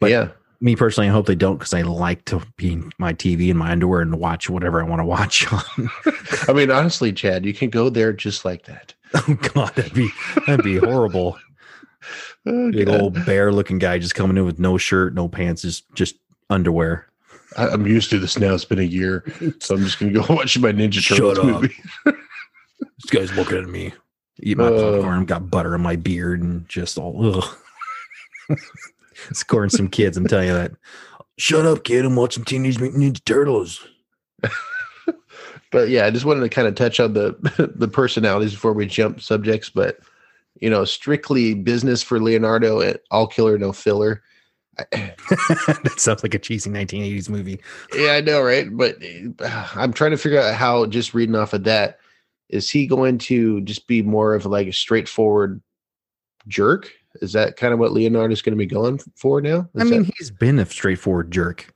but- 0.00 0.10
yeah, 0.10 0.28
me 0.60 0.76
personally, 0.76 1.08
I 1.08 1.12
hope 1.12 1.26
they 1.26 1.34
don't 1.34 1.56
because 1.58 1.74
I 1.74 1.82
like 1.82 2.24
to 2.26 2.42
be 2.56 2.72
in 2.72 2.90
my 2.98 3.12
TV 3.12 3.50
and 3.50 3.58
my 3.58 3.70
underwear 3.72 4.00
and 4.00 4.18
watch 4.18 4.48
whatever 4.50 4.80
I 4.80 4.84
want 4.84 5.00
to 5.00 5.04
watch 5.04 5.50
on. 5.52 5.90
I 6.48 6.52
mean 6.52 6.70
honestly, 6.70 7.12
Chad, 7.12 7.44
you 7.44 7.52
can 7.54 7.70
go 7.70 7.88
there 7.90 8.12
just 8.12 8.44
like 8.44 8.64
that. 8.66 8.94
oh 9.14 9.38
God, 9.54 9.74
that'd 9.74 9.94
be 9.94 10.08
that'd 10.46 10.64
be 10.64 10.76
horrible. 10.78 11.38
Oh, 12.48 12.70
Big 12.70 12.86
God. 12.86 13.00
old 13.00 13.26
bear 13.26 13.50
looking 13.50 13.78
guy 13.80 13.98
just 13.98 14.14
coming 14.14 14.36
in 14.36 14.44
with 14.44 14.60
no 14.60 14.78
shirt, 14.78 15.14
no 15.14 15.26
pants, 15.26 15.62
just 15.62 15.92
just 15.94 16.14
underwear. 16.48 17.08
I, 17.56 17.66
I'm 17.70 17.84
used 17.88 18.08
to 18.10 18.20
this 18.20 18.38
now. 18.38 18.54
It's 18.54 18.64
been 18.64 18.78
a 18.78 18.82
year, 18.82 19.24
so 19.58 19.74
I'm 19.74 19.82
just 19.82 19.98
gonna 19.98 20.12
go 20.12 20.24
watch 20.32 20.56
my 20.56 20.70
Ninja 20.70 21.04
Turtles 21.04 21.44
movie. 21.44 21.74
This 22.04 23.10
guy's 23.10 23.34
looking 23.36 23.58
at 23.58 23.66
me. 23.68 23.92
Eat 24.38 24.58
my 24.58 24.66
Uh. 24.68 24.92
popcorn, 24.92 25.24
got 25.24 25.50
butter 25.50 25.74
in 25.74 25.80
my 25.80 25.96
beard, 25.96 26.40
and 26.40 26.68
just 26.68 26.98
all 26.98 27.38
ugh. 27.42 28.56
Scoring 29.32 29.70
some 29.70 29.88
kids, 29.88 30.16
I'm 30.16 30.26
telling 30.26 30.48
you 30.48 30.54
that. 30.54 30.72
Shut 31.38 31.66
up, 31.66 31.84
kid. 31.84 32.04
I'm 32.04 32.16
watching 32.16 32.44
Teenage 32.44 32.80
Mutant 32.80 33.02
Ninja 33.02 33.24
Turtles. 33.24 33.86
but 35.70 35.88
yeah, 35.88 36.06
I 36.06 36.10
just 36.10 36.24
wanted 36.24 36.40
to 36.40 36.48
kind 36.48 36.66
of 36.66 36.74
touch 36.74 36.98
on 37.00 37.12
the 37.12 37.36
the 37.76 37.88
personalities 37.88 38.52
before 38.52 38.72
we 38.72 38.86
jump 38.86 39.20
subjects. 39.20 39.68
But 39.70 39.98
you 40.60 40.70
know, 40.70 40.84
strictly 40.84 41.54
business 41.54 42.02
for 42.02 42.20
Leonardo, 42.20 42.80
and 42.80 42.98
all 43.10 43.26
killer, 43.26 43.58
no 43.58 43.72
filler. 43.72 44.22
That 44.92 45.94
sounds 45.96 46.22
like 46.22 46.34
a 46.34 46.38
cheesy 46.38 46.70
1980s 46.70 47.28
movie. 47.30 47.60
yeah, 47.94 48.12
I 48.12 48.20
know, 48.20 48.42
right? 48.42 48.68
But 48.70 48.96
uh, 49.40 49.68
I'm 49.74 49.92
trying 49.92 50.10
to 50.10 50.18
figure 50.18 50.40
out 50.40 50.54
how 50.54 50.86
just 50.86 51.14
reading 51.14 51.34
off 51.34 51.54
of 51.54 51.64
that, 51.64 51.98
is 52.48 52.70
he 52.70 52.86
going 52.86 53.18
to 53.18 53.60
just 53.62 53.86
be 53.86 54.02
more 54.02 54.34
of 54.34 54.44
like 54.46 54.68
a 54.68 54.72
straightforward 54.72 55.62
jerk? 56.46 56.90
Is 57.22 57.32
that 57.32 57.56
kind 57.56 57.72
of 57.72 57.78
what 57.78 57.92
Leonardo 57.92 58.32
is 58.32 58.42
going 58.42 58.52
to 58.52 58.58
be 58.58 58.66
going 58.66 58.98
for 59.16 59.40
now? 59.40 59.68
Is 59.74 59.82
I 59.82 59.84
mean, 59.84 60.04
that- 60.04 60.14
he's 60.18 60.30
been 60.30 60.58
a 60.58 60.66
straightforward 60.66 61.30
jerk. 61.30 61.72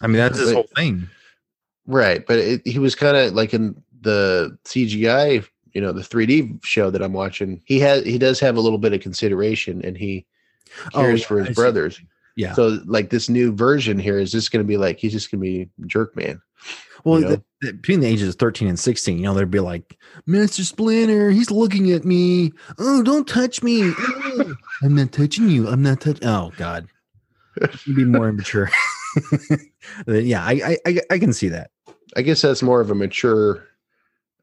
I 0.00 0.06
mean, 0.06 0.16
that's 0.16 0.38
his 0.38 0.48
But- 0.48 0.54
whole 0.54 0.68
thing. 0.76 1.08
right, 1.86 2.26
but 2.26 2.38
it, 2.38 2.62
he 2.66 2.78
was 2.78 2.94
kind 2.94 3.16
of 3.16 3.34
like 3.34 3.54
in 3.54 3.80
the 4.00 4.56
CGI, 4.64 5.44
you 5.72 5.80
know, 5.80 5.92
the 5.92 6.02
3D 6.02 6.64
show 6.64 6.90
that 6.90 7.02
I'm 7.02 7.12
watching. 7.12 7.62
He 7.64 7.78
has 7.80 8.04
he 8.04 8.18
does 8.18 8.40
have 8.40 8.56
a 8.56 8.60
little 8.60 8.78
bit 8.78 8.92
of 8.92 9.00
consideration, 9.00 9.80
and 9.84 9.96
he 9.96 10.26
Oh, 10.94 11.02
cares 11.02 11.20
yeah, 11.20 11.26
for 11.26 11.40
I 11.42 11.44
his 11.44 11.56
see. 11.56 12.06
Yeah. 12.36 12.54
So 12.54 12.80
like 12.86 13.10
this 13.10 13.28
new 13.28 13.52
version 13.52 13.98
here 13.98 14.18
is 14.18 14.32
just 14.32 14.50
going 14.52 14.64
to 14.64 14.68
be 14.68 14.76
like 14.76 14.98
he's 14.98 15.12
just 15.12 15.30
going 15.30 15.40
to 15.40 15.44
be 15.44 15.68
jerk 15.86 16.16
man. 16.16 16.40
Well, 17.04 17.20
you 17.20 17.24
know? 17.26 17.30
the, 17.32 17.42
the- 17.62 17.72
between 17.74 18.00
the 18.00 18.06
ages 18.06 18.28
of 18.28 18.34
13 18.36 18.68
and 18.68 18.78
16, 18.78 19.18
you 19.18 19.24
know, 19.24 19.34
they'd 19.34 19.50
be 19.50 19.60
like, 19.60 19.98
Master 20.26 20.64
Splinter, 20.64 21.30
he's 21.30 21.50
looking 21.50 21.90
at 21.92 22.04
me. 22.04 22.52
Oh, 22.78 23.02
don't 23.02 23.26
touch 23.26 23.62
me. 23.62 23.92
Oh, 23.98 24.54
I'm 24.82 24.94
not 24.94 25.12
touching 25.12 25.48
you. 25.48 25.68
I'm 25.68 25.82
not 25.82 26.00
touching. 26.00 26.26
Oh, 26.26 26.52
God. 26.56 26.86
You'd 27.84 27.96
be 27.96 28.04
more 28.04 28.28
immature. 28.28 28.70
yeah, 30.06 30.44
I, 30.44 30.52
I, 30.52 30.78
I, 30.86 31.00
I 31.10 31.18
can 31.18 31.32
see 31.32 31.48
that. 31.48 31.70
I 32.16 32.22
guess 32.22 32.42
that's 32.42 32.62
more 32.62 32.80
of 32.80 32.90
a 32.90 32.94
mature 32.94 33.66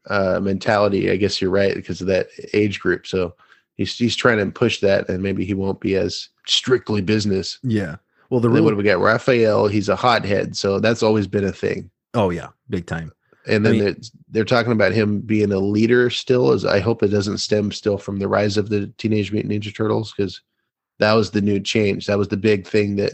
uh, 0.08 0.40
mentality. 0.40 1.10
I 1.10 1.16
guess 1.16 1.40
you're 1.40 1.50
right 1.50 1.74
because 1.74 2.00
of 2.00 2.06
that 2.08 2.28
age 2.52 2.80
group. 2.80 3.06
So 3.06 3.34
he's 3.80 3.96
he's 3.96 4.14
trying 4.16 4.38
to 4.38 4.46
push 4.52 4.80
that, 4.80 5.08
and 5.08 5.22
maybe 5.22 5.44
he 5.44 5.54
won't 5.54 5.80
be 5.80 5.96
as 5.96 6.28
strictly 6.46 7.00
business. 7.00 7.58
Yeah. 7.62 7.96
Well, 8.28 8.40
the 8.40 8.48
Then 8.48 8.62
what 8.62 8.70
do 8.70 8.76
we 8.76 8.84
got? 8.84 9.00
Raphael. 9.00 9.66
He's 9.66 9.88
a 9.88 9.96
hothead, 9.96 10.56
so 10.56 10.78
that's 10.78 11.02
always 11.02 11.26
been 11.26 11.44
a 11.44 11.52
thing. 11.52 11.90
oh, 12.14 12.30
yeah, 12.30 12.48
big 12.68 12.86
time. 12.86 13.12
And 13.46 13.66
I 13.66 13.70
then 13.70 13.78
mean- 13.78 13.88
it's- 13.88 14.10
they're 14.30 14.44
talking 14.44 14.72
about 14.72 14.92
him 14.92 15.20
being 15.20 15.50
a 15.52 15.58
leader 15.58 16.10
still. 16.10 16.52
As 16.52 16.64
I 16.64 16.78
hope 16.80 17.02
it 17.02 17.08
doesn't 17.08 17.38
stem 17.38 17.72
still 17.72 17.98
from 17.98 18.18
the 18.18 18.28
rise 18.28 18.56
of 18.56 18.68
the 18.68 18.86
Teenage 18.98 19.32
Mutant 19.32 19.52
Ninja 19.52 19.74
Turtles 19.74 20.12
because 20.16 20.40
that 20.98 21.14
was 21.14 21.30
the 21.30 21.40
new 21.40 21.58
change. 21.58 22.06
That 22.06 22.18
was 22.18 22.28
the 22.28 22.36
big 22.36 22.66
thing 22.66 22.96
that 22.96 23.12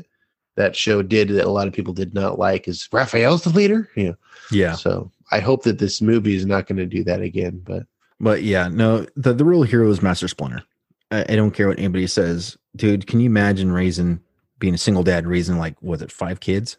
that 0.56 0.74
show 0.74 1.00
did 1.02 1.28
that 1.28 1.44
a 1.46 1.50
lot 1.50 1.68
of 1.68 1.72
people 1.74 1.94
did 1.94 2.12
not 2.14 2.38
like. 2.38 2.66
Is 2.68 2.88
Raphael's 2.92 3.44
the 3.44 3.50
leader? 3.50 3.88
Yeah. 3.96 4.12
Yeah. 4.50 4.72
So 4.74 5.12
I 5.30 5.38
hope 5.40 5.62
that 5.64 5.78
this 5.78 6.00
movie 6.02 6.34
is 6.36 6.44
not 6.46 6.66
going 6.66 6.78
to 6.78 6.86
do 6.86 7.04
that 7.04 7.20
again. 7.20 7.60
But 7.64 7.84
But 8.18 8.42
yeah, 8.42 8.68
no, 8.68 9.06
the, 9.16 9.32
the 9.32 9.44
real 9.44 9.62
hero 9.62 9.90
is 9.90 10.02
Master 10.02 10.28
Splinter. 10.28 10.62
I, 11.10 11.24
I 11.28 11.36
don't 11.36 11.52
care 11.52 11.68
what 11.68 11.78
anybody 11.78 12.06
says. 12.06 12.56
Dude, 12.74 13.06
can 13.06 13.20
you 13.20 13.26
imagine 13.26 13.72
raising, 13.72 14.20
being 14.58 14.74
a 14.74 14.78
single 14.78 15.02
dad, 15.02 15.26
raising 15.26 15.58
like, 15.58 15.80
was 15.82 16.02
it 16.02 16.12
five 16.12 16.40
kids? 16.40 16.78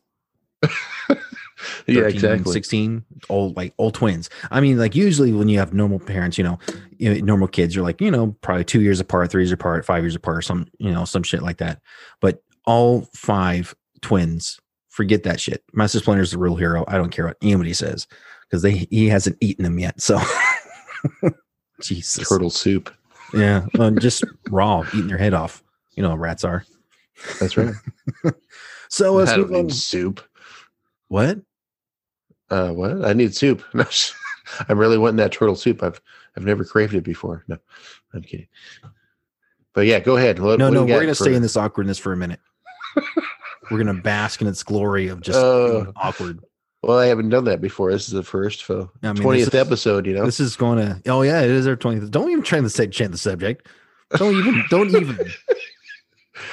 13, 1.87 2.45
16 2.45 3.03
all 3.29 3.51
like 3.55 3.73
all 3.77 3.89
twins 3.89 4.29
i 4.51 4.59
mean 4.59 4.77
like 4.77 4.95
usually 4.95 5.33
when 5.33 5.49
you 5.49 5.57
have 5.57 5.73
normal 5.73 5.97
parents 5.99 6.37
you 6.37 6.43
know, 6.43 6.59
you 6.97 7.11
know 7.11 7.19
normal 7.25 7.47
kids 7.47 7.75
you're 7.75 7.83
like 7.83 7.99
you 7.99 8.11
know 8.11 8.35
probably 8.41 8.63
two 8.63 8.81
years 8.81 8.99
apart 8.99 9.31
three 9.31 9.41
years 9.41 9.51
apart 9.51 9.85
five 9.85 10.03
years 10.03 10.15
apart 10.15 10.37
or 10.37 10.41
some 10.41 10.67
you 10.77 10.91
know 10.91 11.03
some 11.03 11.23
shit 11.23 11.41
like 11.41 11.57
that 11.57 11.81
but 12.21 12.43
all 12.65 13.07
five 13.13 13.75
twins 14.01 14.59
forget 14.89 15.23
that 15.23 15.39
shit 15.39 15.63
master 15.73 15.99
splinter's 15.99 16.31
the 16.31 16.37
real 16.37 16.55
hero 16.55 16.83
i 16.87 16.95
don't 16.95 17.11
care 17.11 17.25
what 17.25 17.37
anybody 17.41 17.73
says 17.73 18.07
because 18.47 18.61
they 18.61 18.87
he 18.91 19.07
hasn't 19.07 19.37
eaten 19.41 19.63
them 19.63 19.79
yet 19.79 19.99
so 19.99 20.19
jesus 21.81 22.27
Turtle 22.27 22.49
soup. 22.49 22.93
yeah 23.33 23.65
uh, 23.79 23.91
just 23.91 24.23
raw 24.49 24.83
eating 24.93 25.07
their 25.07 25.17
head 25.17 25.33
off 25.33 25.63
you 25.95 26.03
know 26.03 26.09
how 26.09 26.17
rats 26.17 26.43
are 26.43 26.63
That's 27.39 27.57
right. 27.57 27.73
so 28.89 29.13
let's 29.13 29.31
I 29.31 29.37
move 29.37 29.49
don't 29.49 29.57
on 29.59 29.65
need 29.67 29.73
soup. 29.75 30.21
what 31.07 31.39
Uh, 32.49 32.69
what? 32.71 33.03
I 33.05 33.13
need 33.13 33.35
soup. 33.35 33.63
No, 33.73 33.85
I'm 34.69 34.77
really 34.79 34.97
wanting 34.97 35.17
that 35.17 35.33
turtle 35.33 35.55
soup. 35.57 35.83
I've 35.83 35.99
I've 36.37 36.45
never 36.45 36.63
craved 36.63 36.93
it 36.93 37.03
before. 37.03 37.43
No, 37.49 37.57
I'm 38.13 38.21
kidding. 38.21 38.47
But 39.73 39.87
yeah, 39.87 39.99
go 39.99 40.15
ahead. 40.15 40.39
What, 40.39 40.57
no 40.57 40.65
what 40.69 40.73
no 40.73 40.85
we're 40.85 41.01
gonna 41.01 41.07
for- 41.15 41.25
stay 41.25 41.33
in 41.35 41.41
this 41.41 41.57
awkwardness 41.57 41.97
for 41.97 42.13
a 42.13 42.17
minute 42.17 42.39
we're 43.69 43.77
gonna 43.77 43.93
bask 44.01 44.41
in 44.41 44.47
its 44.47 44.63
glory 44.63 45.09
of 45.09 45.19
just 45.21 45.37
being 45.41 45.91
awkward 45.97 46.39
Well, 46.87 46.97
I 46.99 47.07
haven't 47.07 47.29
done 47.29 47.43
that 47.43 47.59
before. 47.61 47.91
This 47.91 48.07
is 48.07 48.13
the 48.13 48.23
first 48.23 48.65
so 48.65 48.89
I 49.03 49.07
mean, 49.11 49.21
twentieth 49.21 49.49
is- 49.49 49.55
episode. 49.55 50.07
You 50.07 50.13
know, 50.13 50.25
this 50.25 50.39
is 50.39 50.55
going 50.55 50.77
to 50.79 51.01
oh 51.11 51.21
yeah 51.21 51.41
it 51.41 51.51
is 51.51 51.67
our 51.67 51.75
20th 51.75 52.09
don't 52.09 52.31
even 52.31 52.43
try 52.43 52.61
to 52.61 52.69
say 52.69 52.87
change 52.87 53.11
the 53.11 53.17
subject 53.17 53.67
don't 54.15 54.33
even 54.35 54.63
don't 54.69 54.89
even 54.95 55.19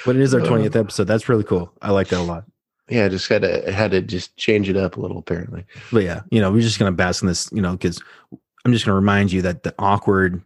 but 0.05 0.17
it 0.17 0.23
is 0.23 0.35
our 0.35 0.41
Uh. 0.41 0.45
20th 0.45 0.75
episode 0.77 1.05
that's 1.05 1.29
really 1.29 1.45
cool 1.45 1.73
i 1.83 1.91
like 1.93 2.09
that 2.09 2.19
a 2.19 2.23
lot 2.23 2.45
yeah, 2.91 3.07
I 3.07 3.09
just 3.09 3.27
had 3.31 3.41
to 3.43 3.73
had 3.73 3.93
to 3.93 4.03
just 4.03 4.37
change 4.37 4.69
it 4.69 4.77
up 4.77 4.99
a 4.99 5.01
little. 5.01 5.17
Apparently, 5.17 5.65
but 5.91 6.03
yeah 6.03 6.21
you 6.31 6.39
know 6.41 6.53
we're 6.53 6.61
just 6.61 6.79
gonna 6.79 6.93
bask 6.93 7.23
in 7.23 7.29
this 7.29 7.49
you 7.53 7.63
know 7.63 7.73
because 7.73 8.03
i'm 8.65 8.73
just 8.73 8.85
gonna 8.85 8.95
remind 8.97 9.33
you 9.33 9.41
that 9.43 9.63
the 9.63 9.75
awkward 9.79 10.43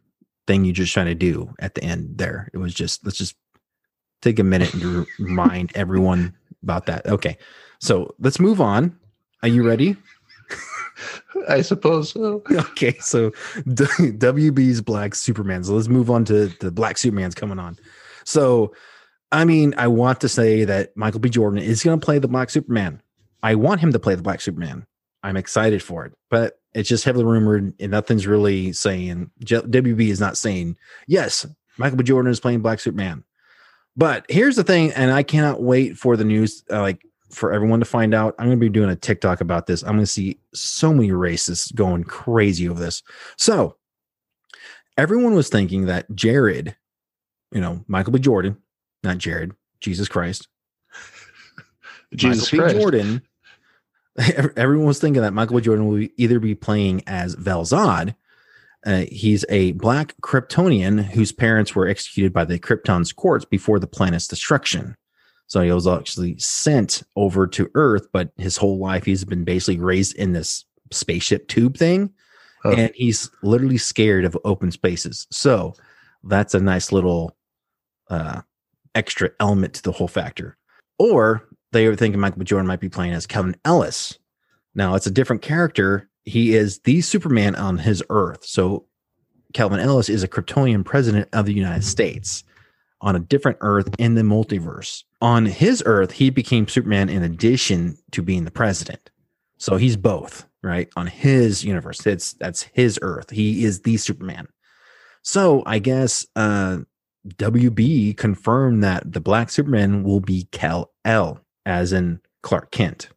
thing 0.47 0.65
you 0.65 0.73
just 0.73 0.93
trying 0.93 1.07
to 1.07 1.15
do 1.17 1.53
at 1.59 1.75
the 1.75 1.83
end 1.83 2.17
there 2.19 2.49
it 2.53 2.59
was 2.59 2.73
just 2.75 3.05
let's 3.05 3.19
just 3.19 3.35
take 4.23 4.39
a 4.39 4.45
minute 4.45 4.73
and 4.73 4.83
to 4.83 5.07
remind 5.19 5.75
everyone 5.75 6.33
about 6.63 6.87
that 6.87 7.07
okay 7.07 7.37
so 7.81 8.15
let's 8.21 8.39
move 8.39 8.61
on 8.61 8.97
are 9.43 9.49
you 9.49 9.67
ready 9.67 9.97
I 11.49 11.63
suppose 11.63 12.11
so. 12.11 12.43
okay, 12.51 12.97
so 12.99 13.31
WB's 13.67 14.81
Black 14.81 15.15
Superman. 15.15 15.65
So 15.65 15.75
let's 15.75 15.89
move 15.89 16.11
on 16.11 16.25
to 16.27 16.49
the 16.61 16.71
Black 16.71 16.99
Superman's 16.99 17.35
coming 17.35 17.59
on. 17.59 17.79
So, 18.25 18.75
I 19.33 19.45
mean, 19.45 19.75
I 19.77 19.89
want 19.89 20.21
to 20.23 20.29
say 20.29 20.65
that 20.65 20.97
Michael 20.97 21.21
B. 21.21 21.29
Jordan 21.29 21.63
is 21.63 21.83
going 21.83 21.99
to 21.99 22.05
play 22.05 22.19
the 22.19 22.29
Black 22.29 22.51
Superman. 22.51 23.03
I 23.43 23.55
want 23.55 23.81
him 23.81 23.93
to 23.93 23.99
play 23.99 24.15
the 24.15 24.23
Black 24.23 24.41
Superman. 24.41 24.87
I'm 25.23 25.37
excited 25.37 25.83
for 25.83 26.05
it, 26.07 26.13
but 26.31 26.61
it's 26.75 26.89
just 26.89 27.05
heavily 27.05 27.25
rumored, 27.25 27.75
and 27.81 27.91
nothing's 27.91 28.27
really 28.27 28.73
saying. 28.73 29.31
WB 29.41 30.09
is 30.09 30.21
not 30.21 30.37
saying 30.37 30.77
yes. 31.07 31.47
Michael 31.77 31.99
B. 31.99 32.05
Jordan 32.05 32.31
is 32.31 32.41
playing 32.41 32.61
Black 32.61 32.81
Superman. 32.81 33.25
But 33.97 34.27
here's 34.29 34.57
the 34.57 34.65
thing, 34.65 34.93
and 34.93 35.11
I 35.11 35.23
cannot 35.23 35.63
wait 35.63 35.97
for 35.97 36.17
the 36.17 36.25
news. 36.25 36.63
Uh, 36.71 36.81
like 36.83 37.05
for 37.31 37.53
everyone 37.53 37.81
to 37.81 37.87
find 37.87 38.15
out. 38.15 38.35
I'm 38.39 38.47
going 38.47 38.59
to 38.59 38.61
be 38.61 38.69
doing 38.69 38.91
a 38.91 38.97
TikTok 38.97 39.41
about 39.41 39.67
this. 39.67 39.83
I'm 39.83 39.93
going 39.93 40.01
to 40.01 40.07
see 40.07 40.39
so 40.55 40.93
many 40.93 41.11
racists 41.11 41.75
going 41.75 42.05
crazy 42.05 42.69
over 42.69 42.81
this. 42.81 43.03
So, 43.37 43.77
everyone 44.97 45.35
was 45.35 45.49
thinking 45.49 45.87
that 45.87 46.13
Jared, 46.15 46.77
you 47.53 47.61
know, 47.61 47.85
Michael 47.87 48.13
B. 48.13 48.19
Jordan, 48.19 48.57
not 49.03 49.19
Jared, 49.19 49.53
Jesus 49.81 50.09
Christ, 50.09 50.49
Jesus 52.15 52.53
Michael 52.53 52.65
Christ. 52.65 52.75
B. 52.75 52.81
Jordan. 52.81 53.23
Everyone 54.57 54.87
was 54.87 54.99
thinking 54.99 55.23
that 55.23 55.33
Michael 55.33 55.57
B. 55.57 55.63
Jordan 55.63 55.87
will 55.87 56.09
either 56.17 56.41
be 56.41 56.55
playing 56.55 57.03
as 57.07 57.35
Val 57.35 57.65
Zod. 57.65 58.15
Uh, 58.87 59.05
he's 59.11 59.45
a 59.49 59.73
black 59.73 60.15
Kryptonian 60.23 61.03
whose 61.03 61.33
parents 61.33 61.75
were 61.75 61.87
executed 61.87 62.33
by 62.33 62.45
the 62.45 62.59
Krypton's 62.59 63.13
courts 63.13 63.45
before 63.45 63.79
the 63.79 63.87
planet's 63.87 64.27
destruction. 64.27 64.97
So 65.49 65.63
he 65.63 65.73
was 65.73 65.87
actually 65.87 66.39
sent 66.39 67.03
over 67.17 67.47
to 67.49 67.71
Earth, 67.75 68.07
but 68.13 68.31
his 68.37 68.57
whole 68.57 68.79
life 68.79 69.05
he's 69.05 69.25
been 69.25 69.45
basically 69.45 69.81
raised 69.81 70.15
in 70.17 70.33
this 70.33 70.65
spaceship 70.91 71.49
tube 71.49 71.77
thing. 71.77 72.13
Huh. 72.63 72.75
And 72.77 72.93
he's 72.95 73.31
literally 73.43 73.79
scared 73.79 74.25
of 74.25 74.37
open 74.45 74.71
spaces. 74.71 75.27
So 75.31 75.75
that's 76.25 76.55
a 76.55 76.61
nice 76.61 76.93
little 76.93 77.37
uh, 78.11 78.43
extra 78.95 79.31
element 79.41 79.75
to 79.75 79.83
the 79.83 79.93
whole 79.93 80.09
factor. 80.09 80.57
Or 80.99 81.49
they 81.73 81.89
were 81.89 81.97
thinking 81.97 82.21
Michael. 82.21 82.45
Jordan 82.45 82.67
might 82.67 82.81
be 82.81 82.89
playing 82.89 83.13
as 83.13 83.27
Kevin 83.27 83.57
Ellis. 83.65 84.19
Now 84.75 84.95
it's 84.95 85.07
a 85.07 85.11
different 85.11 85.43
character. 85.43 86.11
He 86.25 86.55
is 86.55 86.81
the 86.81 87.01
Superman 87.01 87.55
on 87.55 87.79
his 87.79 88.03
Earth. 88.11 88.45
So 88.45 88.85
Calvin 89.55 89.81
Ellis 89.81 90.11
is 90.11 90.23
a 90.23 90.29
Kryptonian 90.29 90.85
president 90.85 91.29
of 91.33 91.47
the 91.47 91.55
United 91.55 91.85
States 91.85 92.45
on 93.01 93.17
a 93.17 93.21
different 93.21 93.59
Earth 93.61 93.89
in 93.99 94.15
the 94.15 94.23
multiverse. 94.23 95.05
On 95.21 95.47
his 95.47 95.83
Earth, 95.87 96.13
he 96.13 96.31
became 96.31 96.69
Superman 96.69 97.09
in 97.09 97.23
addition 97.23 97.97
to 98.13 98.23
being 98.23 98.45
the 98.45 98.51
president. 98.51 99.11
So 99.59 99.77
he's 99.77 99.97
both, 99.97 100.47
right? 100.63 100.89
On 100.97 101.07
his 101.07 101.65
universe. 101.65 102.07
It's 102.07 102.35
that's 102.35 102.63
his 102.63 102.99
Earth. 103.03 103.31
He 103.31 103.65
is 103.65 103.83
the 103.83 103.97
Superman. 103.97 104.49
So 105.23 105.63
I 105.67 105.79
guess 105.79 106.27
uh 106.37 106.79
WB 107.27 108.17
confirmed 108.17 108.83
that 108.85 109.13
the 109.13 109.21
Black 109.21 109.51
Superman 109.51 110.03
will 110.03 110.21
be 110.21 110.49
Kel 110.53 110.93
El, 111.05 111.41
as 111.67 111.93
in 111.93 112.21
Clark 112.43 112.71
Kent. 112.71 113.09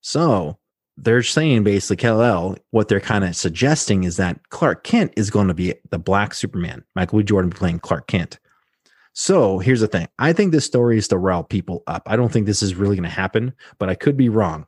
So 0.00 0.58
they're 0.96 1.22
saying 1.22 1.64
basically 1.64 1.96
Kal-El, 1.96 2.56
what 2.70 2.88
they're 2.88 3.00
kind 3.00 3.24
of 3.24 3.36
suggesting 3.36 4.04
is 4.04 4.16
that 4.16 4.48
Clark 4.48 4.84
Kent 4.84 5.12
is 5.16 5.30
going 5.30 5.48
to 5.48 5.54
be 5.54 5.74
the 5.90 5.98
Black 5.98 6.32
Superman. 6.32 6.84
Michael 6.94 7.18
B. 7.18 7.24
Jordan 7.24 7.50
playing 7.50 7.80
Clark 7.80 8.06
Kent. 8.06 8.38
So 9.18 9.58
here's 9.58 9.80
the 9.80 9.88
thing. 9.88 10.08
I 10.18 10.34
think 10.34 10.52
this 10.52 10.66
story 10.66 10.98
is 10.98 11.08
to 11.08 11.16
rile 11.16 11.42
people 11.42 11.82
up. 11.86 12.02
I 12.04 12.16
don't 12.16 12.30
think 12.30 12.44
this 12.44 12.62
is 12.62 12.74
really 12.74 12.96
going 12.96 13.08
to 13.08 13.08
happen, 13.08 13.54
but 13.78 13.88
I 13.88 13.94
could 13.94 14.14
be 14.14 14.28
wrong. 14.28 14.66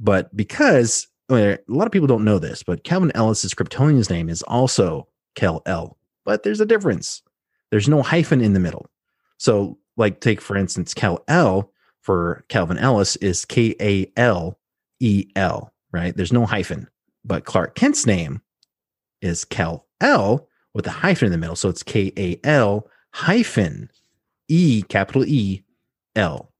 But 0.00 0.36
because 0.36 1.06
well, 1.28 1.52
a 1.52 1.58
lot 1.68 1.86
of 1.86 1.92
people 1.92 2.08
don't 2.08 2.24
know 2.24 2.40
this, 2.40 2.64
but 2.64 2.82
Calvin 2.82 3.12
Ellis's 3.14 3.54
Kryptonian's 3.54 4.10
name 4.10 4.28
is 4.28 4.42
also 4.42 5.06
Kal 5.36 5.62
El, 5.66 5.96
but 6.24 6.42
there's 6.42 6.60
a 6.60 6.66
difference. 6.66 7.22
There's 7.70 7.88
no 7.88 8.02
hyphen 8.02 8.40
in 8.40 8.54
the 8.54 8.60
middle. 8.60 8.90
So, 9.38 9.78
like, 9.96 10.20
take 10.20 10.40
for 10.40 10.56
instance, 10.56 10.92
Kal 10.92 11.22
El 11.28 11.70
for 12.00 12.44
Calvin 12.48 12.78
Ellis 12.78 13.14
is 13.16 13.44
K 13.44 13.76
A 13.80 14.10
L 14.16 14.58
E 14.98 15.28
L, 15.36 15.72
right? 15.92 16.16
There's 16.16 16.32
no 16.32 16.44
hyphen. 16.44 16.88
But 17.24 17.44
Clark 17.44 17.76
Kent's 17.76 18.04
name 18.04 18.42
is 19.22 19.44
Kel 19.44 19.86
L 20.00 20.48
with 20.74 20.88
a 20.88 20.90
hyphen 20.90 21.26
in 21.26 21.32
the 21.32 21.38
middle. 21.38 21.56
So 21.56 21.68
it's 21.68 21.84
K 21.84 22.12
A 22.16 22.40
L 22.42 22.88
hyphen 23.16 23.88
E 24.48 24.82
capital 24.88 25.24
E 25.24 25.62
L. 26.16 26.52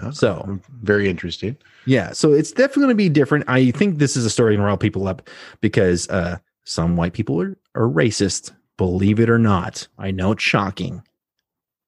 Oh, 0.00 0.10
So 0.12 0.60
very 0.82 1.08
interesting. 1.08 1.56
yeah, 1.86 2.12
so 2.12 2.32
it's 2.32 2.52
definitely 2.52 2.82
going 2.82 2.90
to 2.90 2.94
be 2.96 3.08
different. 3.08 3.44
I 3.48 3.70
think 3.72 3.98
this 3.98 4.16
is 4.16 4.24
a 4.24 4.30
story 4.30 4.54
to 4.56 4.62
rile 4.62 4.76
people 4.76 5.08
up 5.08 5.28
because 5.60 6.08
uh, 6.10 6.38
some 6.64 6.96
white 6.96 7.12
people 7.12 7.40
are, 7.40 7.56
are 7.74 7.88
racist. 7.88 8.52
Believe 8.76 9.18
it 9.20 9.30
or 9.30 9.38
not, 9.38 9.88
I 9.98 10.10
know 10.10 10.32
it's 10.32 10.42
shocking, 10.42 11.02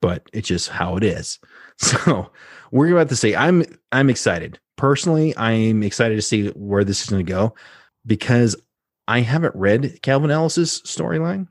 but 0.00 0.28
it's 0.32 0.48
just 0.48 0.68
how 0.70 0.96
it 0.96 1.04
is. 1.04 1.38
So 1.80 2.32
we're 2.72 2.92
about 2.92 3.08
to 3.10 3.14
say 3.16 3.36
I'm 3.36 3.62
I'm 3.92 4.10
excited 4.10 4.58
personally. 4.74 5.32
I'm 5.36 5.84
excited 5.84 6.16
to 6.16 6.22
see 6.22 6.48
where 6.48 6.82
this 6.82 7.02
is 7.04 7.08
going 7.08 7.24
to 7.24 7.32
go 7.32 7.54
because 8.04 8.56
I 9.06 9.20
haven't 9.20 9.54
read 9.54 10.00
Calvin 10.02 10.32
Ellis's 10.32 10.82
storyline. 10.84 11.46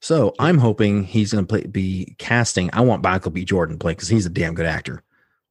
So 0.00 0.34
I'm 0.38 0.58
hoping 0.58 1.02
he's 1.02 1.32
going 1.32 1.44
to 1.44 1.48
play 1.48 1.66
be 1.66 2.14
casting. 2.18 2.70
I 2.72 2.80
want 2.82 3.02
Michael 3.02 3.30
B. 3.32 3.44
Jordan 3.44 3.76
to 3.76 3.82
play 3.82 3.92
because 3.92 4.08
he's 4.08 4.26
a 4.26 4.30
damn 4.30 4.54
good 4.54 4.66
actor. 4.66 5.02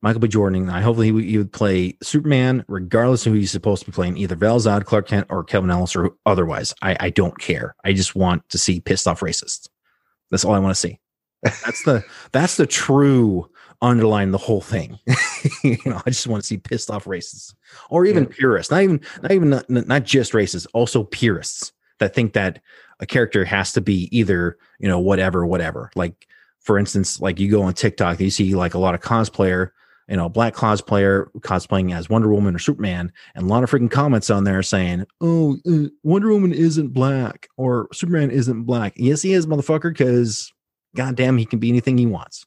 Michael 0.02 0.22
B. 0.22 0.28
Jordan. 0.28 0.70
I 0.70 0.82
hopefully 0.82 1.08
he 1.08 1.12
would, 1.12 1.24
he 1.26 1.38
would 1.38 1.52
play 1.52 1.98
Superman, 2.02 2.64
regardless 2.68 3.26
of 3.26 3.34
who 3.34 3.40
he's 3.40 3.52
supposed 3.52 3.84
to 3.84 3.92
be 3.92 3.96
playing, 3.96 4.18
either 4.18 4.36
Val 4.36 4.60
Zod, 4.60 4.86
Clark 4.86 5.08
Kent, 5.08 5.28
or 5.30 5.44
Kevin 5.44 5.70
Ellis, 5.72 5.96
or 5.96 6.12
otherwise. 6.26 6.74
I, 6.82 6.96
I 7.00 7.10
don't 7.10 7.38
care. 7.40 7.76
I 7.84 7.94
just 7.94 8.16
want 8.16 8.48
to 8.50 8.58
see 8.58 8.80
pissed 8.80 9.08
off 9.08 9.22
racists. 9.22 9.68
That's 10.32 10.46
all 10.46 10.54
I 10.54 10.60
want 10.60 10.76
to 10.76 10.80
see. 10.80 11.00
That's 11.44 11.84
the 11.84 12.04
that's 12.32 12.58
the 12.58 12.68
true 12.68 13.50
underline 13.82 14.32
the 14.32 14.38
whole 14.38 14.62
thing. 14.62 15.00
you 15.64 15.78
know, 15.86 16.02
I 16.06 16.10
just 16.10 16.28
want 16.28 16.44
to 16.44 16.48
see 16.48 16.58
pissed 16.58 16.90
off 16.92 17.06
racists, 17.06 17.54
or 17.90 18.06
even 18.06 18.24
Yeah. 18.26 18.30
purists. 18.32 18.72
Not 18.72 18.84
even 18.84 19.02
not 19.24 19.32
even 19.32 19.50
not, 19.50 19.70
not 19.70 20.04
just 20.04 20.34
racists, 20.34 20.68
also 20.74 21.04
purists 21.04 21.74
that 22.00 22.14
think 22.14 22.34
that 22.34 22.62
a 23.00 23.06
character 23.06 23.46
has 23.46 23.74
to 23.74 23.82
be 23.82 24.10
either 24.18 24.58
you 24.80 24.88
know 24.88 25.00
whatever 25.00 25.46
whatever. 25.46 25.92
Like 25.96 26.28
for 26.60 26.78
instance, 26.78 27.22
like 27.22 27.40
you 27.40 27.50
go 27.50 27.64
on 27.64 27.74
TikTok, 27.74 28.20
you 28.20 28.30
see 28.30 28.56
like 28.56 28.74
a 28.74 28.80
lot 28.80 28.96
of 28.96 29.02
cosplayer 29.02 29.72
you 30.08 30.16
know, 30.16 30.30
black 30.30 30.56
cosplayer 30.56 31.30
cosplaying 31.40 31.94
as 31.94 32.10
Wonder 32.10 32.30
Woman 32.30 32.56
or 32.56 32.60
Superman, 32.60 33.12
and 33.36 33.46
a 33.46 33.48
lot 33.50 33.64
of 33.64 33.70
freaking 33.70 33.92
comments 33.92 34.30
on 34.30 34.46
there 34.46 34.64
saying, 34.64 35.06
"Oh, 35.20 35.58
uh, 35.70 35.90
Wonder 36.04 36.30
Woman 36.30 36.54
isn't 36.54 36.94
black 36.94 37.50
or 37.58 37.90
Superman 37.92 38.32
isn't 38.32 38.64
black." 38.64 38.94
Yes, 38.96 39.22
he 39.22 39.34
is, 39.34 39.46
motherfucker, 39.46 39.92
because 39.92 40.54
goddamn, 40.96 41.38
he 41.38 41.46
can 41.46 41.60
be 41.60 41.70
anything 41.70 41.98
he 41.98 42.06
wants. 42.06 42.46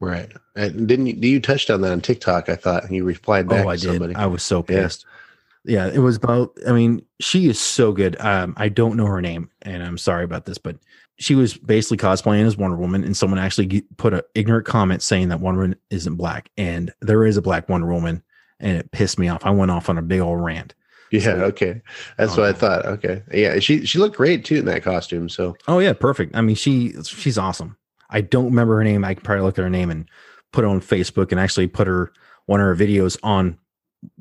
Right. 0.00 0.32
And 0.56 0.86
didn't 0.88 1.06
you, 1.06 1.14
you 1.14 1.40
touched 1.40 1.70
on 1.70 1.80
that 1.82 1.92
on 1.92 2.00
TikTok? 2.00 2.48
I 2.48 2.56
thought 2.56 2.90
you 2.90 3.04
replied 3.04 3.48
back 3.48 3.64
oh, 3.64 3.68
I 3.68 3.76
to 3.76 3.82
did. 3.82 3.88
somebody. 3.88 4.14
I 4.14 4.26
was 4.26 4.42
so 4.42 4.62
pissed. 4.62 5.04
Yeah. 5.04 5.21
It 5.64 5.98
was 6.00 6.16
about. 6.16 6.56
I 6.66 6.72
mean, 6.72 7.02
she 7.20 7.48
is 7.48 7.58
so 7.60 7.92
good. 7.92 8.16
Um, 8.20 8.54
I 8.56 8.68
don't 8.68 8.96
know 8.96 9.06
her 9.06 9.20
name, 9.20 9.50
and 9.62 9.82
I'm 9.82 9.98
sorry 9.98 10.24
about 10.24 10.44
this, 10.46 10.58
but 10.58 10.76
she 11.18 11.34
was 11.34 11.56
basically 11.56 11.98
cosplaying 11.98 12.44
as 12.46 12.56
Wonder 12.56 12.76
Woman, 12.76 13.04
and 13.04 13.16
someone 13.16 13.38
actually 13.38 13.82
put 13.96 14.12
an 14.14 14.22
ignorant 14.34 14.66
comment 14.66 15.02
saying 15.02 15.28
that 15.28 15.40
Wonder 15.40 15.60
Woman 15.60 15.76
isn't 15.90 16.16
black, 16.16 16.50
and 16.56 16.92
there 17.00 17.24
is 17.24 17.36
a 17.36 17.42
black 17.42 17.68
Wonder 17.68 17.86
Woman, 17.86 18.22
and 18.60 18.76
it 18.76 18.90
pissed 18.90 19.18
me 19.18 19.28
off. 19.28 19.44
I 19.44 19.50
went 19.50 19.70
off 19.70 19.88
on 19.88 19.98
a 19.98 20.02
big 20.02 20.20
old 20.20 20.42
rant. 20.42 20.74
yeah. 21.12 21.20
so- 21.20 21.30
Okay. 21.44 21.80
That's 22.18 22.36
Oh, 22.36 22.40
what 22.42 22.50
I 22.50 22.52
thought. 22.52 22.86
Okay. 22.86 23.22
Yeah. 23.32 23.58
She 23.60 23.84
she 23.86 23.98
looked 23.98 24.16
great 24.16 24.44
too 24.44 24.56
in 24.56 24.64
that 24.64 24.82
costume. 24.82 25.28
So 25.28 25.56
Oh 25.68 25.78
yeah, 25.78 25.92
perfect. 25.92 26.34
I 26.34 26.40
mean, 26.40 26.56
she 26.56 26.92
she's 27.04 27.38
awesome. 27.38 27.76
I 28.10 28.20
don't 28.22 28.46
remember 28.46 28.76
her 28.78 28.84
name. 28.84 29.04
I 29.04 29.14
could 29.14 29.22
probably 29.24 29.44
look 29.44 29.58
at 29.58 29.62
her 29.62 29.70
name 29.70 29.90
and 29.90 30.08
put 30.52 30.64
it 30.64 30.68
on 30.68 30.80
Facebook 30.80 31.30
and 31.30 31.38
actually 31.40 31.66
put 31.68 31.86
her 31.86 32.12
one 32.46 32.60
of 32.60 32.66
her 32.66 32.74
videos 32.74 33.16
on 33.22 33.58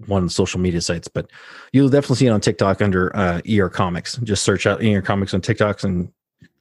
one 0.07 0.29
social 0.29 0.59
media 0.59 0.81
sites. 0.81 1.07
But 1.07 1.29
you'll 1.73 1.89
definitely 1.89 2.17
see 2.17 2.27
it 2.27 2.31
on 2.31 2.41
TikTok 2.41 2.81
under 2.81 3.15
uh, 3.15 3.41
ER 3.49 3.69
Comics. 3.69 4.17
Just 4.17 4.43
search 4.43 4.65
out 4.65 4.83
ER 4.83 5.01
Comics 5.01 5.33
on 5.33 5.41
TikToks 5.41 5.83
and 5.83 6.11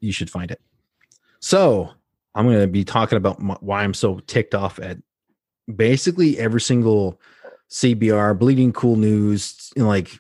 you 0.01 0.13
should 0.13 0.31
find 0.31 0.51
it. 0.51 0.61
So 1.41 1.91
I'm 2.35 2.47
going 2.47 2.61
to 2.61 2.67
be 2.67 2.85
talking 2.85 3.17
about 3.17 3.41
m- 3.41 3.57
why 3.61 3.83
I'm 3.83 3.95
so 3.95 4.21
ticked 4.21 4.55
off 4.55 4.79
at 4.79 4.99
basically 5.75 6.39
every 6.39 6.61
single 6.61 7.21
CBR, 7.71 8.39
Bleeding 8.39 8.73
Cool 8.73 8.97
News, 8.97 9.71
you 9.77 9.83
know, 9.83 9.89
like 9.89 10.11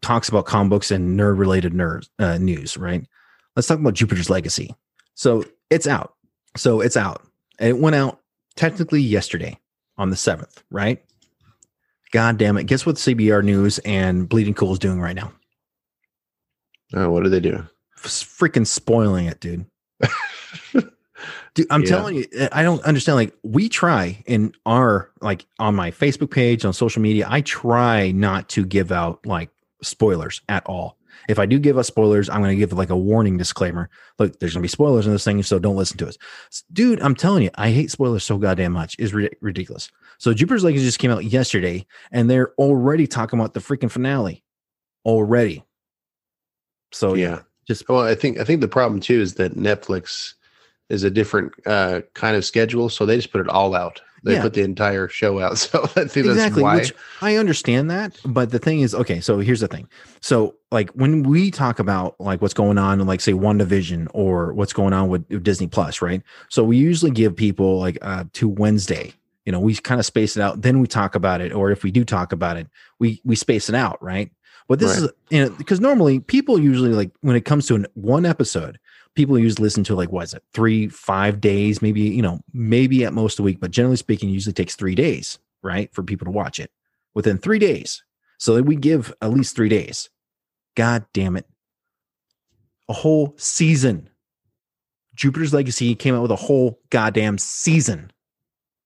talks 0.00 0.28
about 0.28 0.46
comic 0.46 0.70
books 0.70 0.90
and 0.90 1.18
nerd 1.18 1.38
related 1.38 1.72
nerd 1.72 2.08
uh, 2.18 2.38
news. 2.38 2.76
Right? 2.76 3.06
Let's 3.56 3.68
talk 3.68 3.78
about 3.78 3.94
Jupiter's 3.94 4.30
Legacy. 4.30 4.74
So 5.14 5.44
it's 5.70 5.86
out. 5.86 6.14
So 6.56 6.80
it's 6.80 6.96
out. 6.96 7.22
And 7.58 7.68
it 7.68 7.78
went 7.78 7.96
out 7.96 8.20
technically 8.56 9.00
yesterday 9.00 9.58
on 9.96 10.10
the 10.10 10.16
7th, 10.16 10.62
right? 10.70 11.02
God 12.12 12.38
damn 12.38 12.56
it. 12.56 12.64
Guess 12.64 12.86
what 12.86 12.96
CBR 12.96 13.42
News 13.42 13.78
and 13.80 14.28
Bleeding 14.28 14.54
Cool 14.54 14.72
is 14.72 14.78
doing 14.78 15.00
right 15.00 15.16
now? 15.16 15.32
oh, 16.94 17.10
what 17.10 17.22
did 17.24 17.32
they 17.32 17.40
do? 17.40 17.54
F- 17.96 18.04
freaking 18.04 18.66
spoiling 18.66 19.26
it, 19.26 19.40
dude. 19.40 19.66
Dude, 21.54 21.66
I'm 21.70 21.82
Yeah. 21.82 21.88
telling 21.88 22.16
you, 22.16 22.26
I 22.50 22.62
don't 22.62 22.82
understand. 22.82 23.16
Like, 23.16 23.34
we 23.42 23.68
try 23.68 24.22
in 24.26 24.54
our, 24.64 25.10
like, 25.20 25.44
on 25.58 25.74
my 25.74 25.90
Facebook 25.90 26.30
page, 26.30 26.64
on 26.64 26.72
social 26.72 27.02
media, 27.02 27.26
I 27.28 27.42
try 27.42 28.10
not 28.10 28.48
to 28.50 28.64
give 28.64 28.90
out 28.90 29.26
like 29.26 29.50
spoilers 29.82 30.40
at 30.48 30.64
all. 30.66 30.96
If 31.28 31.38
I 31.38 31.46
do 31.46 31.58
give 31.58 31.78
us 31.78 31.86
spoilers, 31.86 32.28
I'm 32.28 32.40
going 32.40 32.50
to 32.50 32.56
give 32.56 32.72
like 32.72 32.90
a 32.90 32.96
warning 32.96 33.36
disclaimer. 33.36 33.88
Look, 34.18 34.38
there's 34.38 34.54
going 34.54 34.62
to 34.62 34.64
be 34.64 34.68
spoilers 34.68 35.06
in 35.06 35.12
this 35.12 35.24
thing, 35.24 35.42
so 35.42 35.58
don't 35.58 35.76
listen 35.76 35.98
to 35.98 36.08
us. 36.08 36.18
Dude, 36.72 37.00
I'm 37.00 37.14
telling 37.14 37.42
you, 37.42 37.50
I 37.54 37.70
hate 37.70 37.90
spoilers 37.90 38.24
so 38.24 38.38
goddamn 38.38 38.72
much. 38.72 38.96
It's 38.98 39.12
ri- 39.12 39.30
ridiculous. 39.40 39.90
So 40.18 40.34
Jupiter's 40.34 40.64
Legacy 40.64 40.84
just 40.84 40.98
came 40.98 41.10
out 41.10 41.24
yesterday, 41.24 41.86
and 42.10 42.30
they're 42.30 42.52
already 42.54 43.06
talking 43.06 43.38
about 43.38 43.54
the 43.54 43.60
freaking 43.60 43.90
finale 43.90 44.42
already. 45.04 45.64
So 46.92 47.14
yeah, 47.14 47.28
yeah. 47.28 47.40
just 47.66 47.88
Well, 47.88 48.00
I 48.00 48.14
think 48.14 48.38
I 48.38 48.44
think 48.44 48.60
the 48.60 48.68
problem 48.68 49.00
too 49.00 49.20
is 49.20 49.34
that 49.34 49.56
Netflix 49.56 50.34
is 50.88 51.04
a 51.04 51.10
different 51.10 51.52
uh, 51.66 52.02
kind 52.14 52.36
of 52.36 52.44
schedule, 52.44 52.88
so 52.88 53.06
they 53.06 53.16
just 53.16 53.32
put 53.32 53.40
it 53.40 53.48
all 53.48 53.74
out. 53.74 54.00
They 54.24 54.34
Yeah. 54.34 54.42
put 54.42 54.54
the 54.54 54.62
entire 54.62 55.08
show 55.08 55.38
out. 55.40 55.58
So 55.58 55.82
I 55.82 55.86
think 55.86 56.26
that's 56.26 56.28
exactly 56.28 56.62
why. 56.62 56.76
which 56.76 56.92
i 57.20 57.36
understand 57.36 57.90
that 57.90 58.18
but 58.24 58.50
the 58.50 58.58
thing 58.58 58.80
is 58.80 58.94
okay 58.94 59.20
so 59.20 59.38
here's 59.38 59.60
the 59.60 59.68
thing 59.68 59.88
so 60.20 60.54
like 60.70 60.90
when 60.90 61.22
we 61.22 61.50
talk 61.50 61.78
about 61.78 62.14
like 62.20 62.40
what's 62.42 62.54
going 62.54 62.78
on 62.78 63.00
in 63.00 63.06
like 63.06 63.20
say 63.20 63.32
WandaVision 63.32 64.08
or 64.14 64.52
what's 64.54 64.72
going 64.72 64.92
on 64.92 65.08
with, 65.08 65.24
with 65.28 65.42
disney 65.44 65.66
plus 65.66 66.00
right 66.02 66.22
so 66.48 66.64
we 66.64 66.76
usually 66.76 67.10
give 67.10 67.34
people 67.36 67.78
like 67.78 67.96
uh 68.02 68.24
to 68.34 68.48
wednesday 68.48 69.12
you 69.44 69.52
know 69.52 69.60
we 69.60 69.74
kind 69.76 69.98
of 70.00 70.06
space 70.06 70.36
it 70.36 70.40
out 70.42 70.62
then 70.62 70.80
we 70.80 70.86
talk 70.86 71.14
about 71.14 71.40
it 71.40 71.52
or 71.52 71.70
if 71.70 71.82
we 71.84 71.90
do 71.90 72.04
talk 72.04 72.32
about 72.32 72.56
it 72.56 72.66
we 72.98 73.20
we 73.24 73.36
space 73.36 73.68
it 73.68 73.74
out 73.74 74.02
right 74.02 74.30
but 74.68 74.78
this 74.78 74.98
Right. 75.00 75.04
is 75.04 75.10
you 75.30 75.44
know 75.44 75.50
because 75.50 75.80
normally 75.80 76.18
people 76.20 76.58
usually 76.60 76.92
like 76.92 77.10
when 77.20 77.36
it 77.36 77.44
comes 77.44 77.66
to 77.66 77.74
an, 77.76 77.86
one 77.94 78.24
episode 78.26 78.78
people 79.14 79.38
usually 79.38 79.64
listen 79.64 79.84
to 79.84 79.94
like 79.94 80.10
what 80.10 80.24
is 80.24 80.34
it 80.34 80.42
three 80.52 80.88
five 80.88 81.40
days 81.40 81.82
maybe 81.82 82.00
you 82.00 82.22
know 82.22 82.40
maybe 82.52 83.04
at 83.04 83.12
most 83.12 83.38
a 83.38 83.42
week 83.42 83.60
but 83.60 83.70
generally 83.70 83.96
speaking 83.96 84.28
usually 84.28 84.52
takes 84.52 84.74
three 84.74 84.94
days 84.94 85.38
right 85.62 85.92
for 85.94 86.02
people 86.02 86.24
to 86.24 86.30
watch 86.30 86.58
it 86.58 86.70
within 87.14 87.38
three 87.38 87.58
days. 87.58 88.02
So 88.38 88.54
that 88.54 88.64
we 88.64 88.76
give 88.76 89.12
at 89.22 89.30
least 89.30 89.54
three 89.54 89.68
days. 89.68 90.10
God 90.74 91.04
damn 91.12 91.36
it. 91.36 91.46
A 92.88 92.92
whole 92.92 93.34
season. 93.36 94.08
Jupiter's 95.14 95.54
legacy 95.54 95.94
came 95.94 96.14
out 96.14 96.22
with 96.22 96.30
a 96.30 96.36
whole 96.36 96.80
goddamn 96.90 97.38
season. 97.38 98.10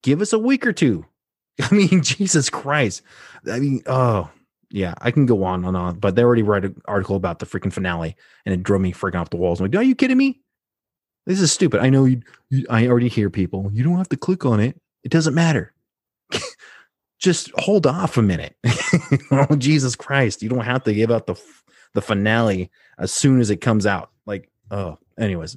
Give 0.02 0.20
us 0.20 0.32
a 0.32 0.38
week 0.38 0.66
or 0.66 0.72
two. 0.72 1.06
I 1.60 1.74
mean 1.74 2.02
jesus 2.02 2.50
christ. 2.50 3.02
I 3.50 3.58
mean 3.58 3.82
oh 3.86 4.30
yeah 4.76 4.92
i 5.00 5.10
can 5.10 5.24
go 5.24 5.42
on 5.42 5.64
and 5.64 5.74
on 5.74 5.98
but 5.98 6.14
they 6.14 6.22
already 6.22 6.42
wrote 6.42 6.64
an 6.64 6.78
article 6.84 7.16
about 7.16 7.38
the 7.38 7.46
freaking 7.46 7.72
finale 7.72 8.14
and 8.44 8.52
it 8.52 8.62
drove 8.62 8.82
me 8.82 8.92
freaking 8.92 9.18
off 9.18 9.30
the 9.30 9.36
walls. 9.36 9.58
I'm 9.58 9.66
like 9.70 9.74
are 9.74 9.82
you 9.82 9.94
kidding 9.94 10.18
me? 10.18 10.40
This 11.24 11.40
is 11.40 11.50
stupid. 11.50 11.80
I 11.80 11.88
know 11.88 12.04
you, 12.04 12.20
you 12.50 12.66
i 12.70 12.86
already 12.86 13.08
hear 13.08 13.30
people. 13.30 13.70
You 13.72 13.82
don't 13.82 13.96
have 13.96 14.10
to 14.10 14.16
click 14.16 14.44
on 14.44 14.60
it. 14.60 14.80
It 15.02 15.10
doesn't 15.10 15.34
matter. 15.34 15.72
Just 17.18 17.50
hold 17.56 17.86
off 17.86 18.16
a 18.16 18.22
minute. 18.22 18.54
Oh 19.30 19.56
jesus 19.56 19.96
christ. 19.96 20.42
You 20.42 20.48
don't 20.48 20.64
have 20.64 20.84
to 20.84 20.92
give 20.92 21.10
out 21.10 21.26
the 21.26 21.40
the 21.94 22.02
finale 22.02 22.70
as 22.98 23.12
soon 23.12 23.40
as 23.40 23.48
it 23.48 23.62
comes 23.62 23.86
out. 23.86 24.10
Like 24.26 24.50
oh 24.70 24.98
anyways. 25.18 25.56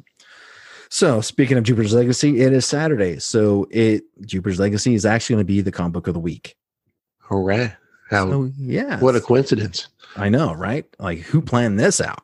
So 0.90 1.20
speaking 1.20 1.58
of 1.58 1.66
jupiter's 1.66 1.94
legacy 1.94 2.40
it 2.40 2.54
is 2.54 2.66
saturday 2.66 3.20
so 3.20 3.68
it 3.70 4.04
jupiter's 4.26 4.60
legacy 4.60 4.96
is 4.96 5.06
actually 5.06 5.36
going 5.36 5.46
to 5.46 5.54
be 5.54 5.62
the 5.62 5.74
comic 5.74 5.92
book 5.92 6.08
of 6.08 6.14
the 6.14 6.20
week. 6.22 6.56
Hooray! 7.20 7.74
How 8.10 8.30
so 8.30 8.52
yeah 8.58 9.00
what 9.00 9.16
a 9.16 9.22
coincidence! 9.22 9.88
I 10.16 10.30
know, 10.30 10.54
right? 10.54 10.86
Like 11.00 11.20
who 11.20 11.42
planned 11.42 11.80
this 11.80 12.02
out? 12.02 12.24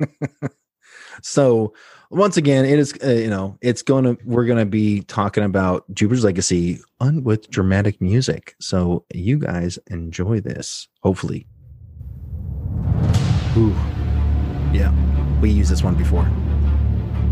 so 1.22 1.72
once 2.10 2.36
again, 2.36 2.64
it 2.64 2.78
is 2.78 2.94
uh, 3.04 3.10
you 3.10 3.28
know 3.28 3.58
it's 3.60 3.82
going 3.82 4.04
to 4.04 4.18
we're 4.24 4.44
going 4.46 4.58
to 4.58 4.66
be 4.66 5.02
talking 5.02 5.44
about 5.44 5.84
Jupiter's 5.94 6.24
Legacy 6.24 6.80
on 7.00 7.24
with 7.24 7.50
dramatic 7.50 8.00
music. 8.00 8.54
So 8.60 9.04
you 9.12 9.38
guys 9.38 9.78
enjoy 9.88 10.40
this, 10.40 10.88
hopefully. 11.02 11.46
Ooh, 13.56 13.74
yeah, 14.72 14.92
we 15.40 15.50
used 15.50 15.70
this 15.70 15.82
one 15.82 15.94
before, 15.94 16.30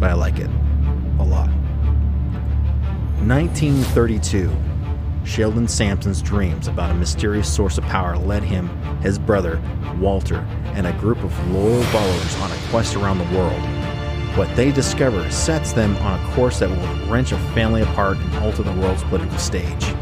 but 0.00 0.10
I 0.10 0.14
like 0.14 0.38
it 0.38 0.50
a 1.18 1.24
lot. 1.24 1.50
1932. 3.26 4.48
Sheldon 5.26 5.66
Sampson's 5.66 6.22
dreams 6.22 6.68
about 6.68 6.92
a 6.92 6.94
mysterious 6.94 7.52
source 7.52 7.78
of 7.78 7.84
power 7.84 8.16
led 8.16 8.44
him, 8.44 8.68
his 9.02 9.18
brother, 9.18 9.60
Walter, 9.98 10.46
and 10.74 10.86
a 10.86 10.92
group 10.94 11.22
of 11.24 11.50
loyal 11.50 11.82
followers 11.84 12.36
on 12.40 12.52
a 12.52 12.56
quest 12.70 12.94
around 12.94 13.18
the 13.18 13.36
world. 13.36 13.60
What 14.36 14.54
they 14.54 14.70
discover 14.70 15.28
sets 15.30 15.72
them 15.72 15.96
on 15.96 16.20
a 16.20 16.32
course 16.32 16.60
that 16.60 16.70
will 16.70 17.10
wrench 17.10 17.32
a 17.32 17.38
family 17.54 17.82
apart 17.82 18.18
and 18.18 18.34
alter 18.36 18.62
the 18.62 18.72
world's 18.74 19.02
political 19.04 19.36
stage. 19.36 19.94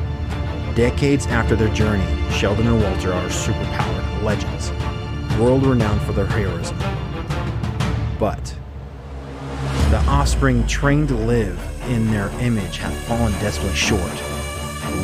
Decades 0.75 1.27
after 1.29 1.57
their 1.57 1.73
journey, 1.73 2.05
Sheldon 2.31 2.67
and 2.67 2.83
Walter 2.83 3.13
are 3.13 3.29
superpowered 3.29 4.23
legends, 4.23 4.71
world 5.41 5.65
renowned 5.65 6.03
for 6.03 6.13
their 6.13 6.27
heroism. 6.27 6.77
But 8.19 8.55
the 9.91 10.05
offspring 10.07 10.67
trained 10.67 11.09
to 11.09 11.15
live 11.15 11.59
in 11.89 12.11
their 12.11 12.29
image 12.41 12.77
have 12.79 12.95
fallen 12.95 13.33
desperately 13.35 13.75
short. 13.75 14.34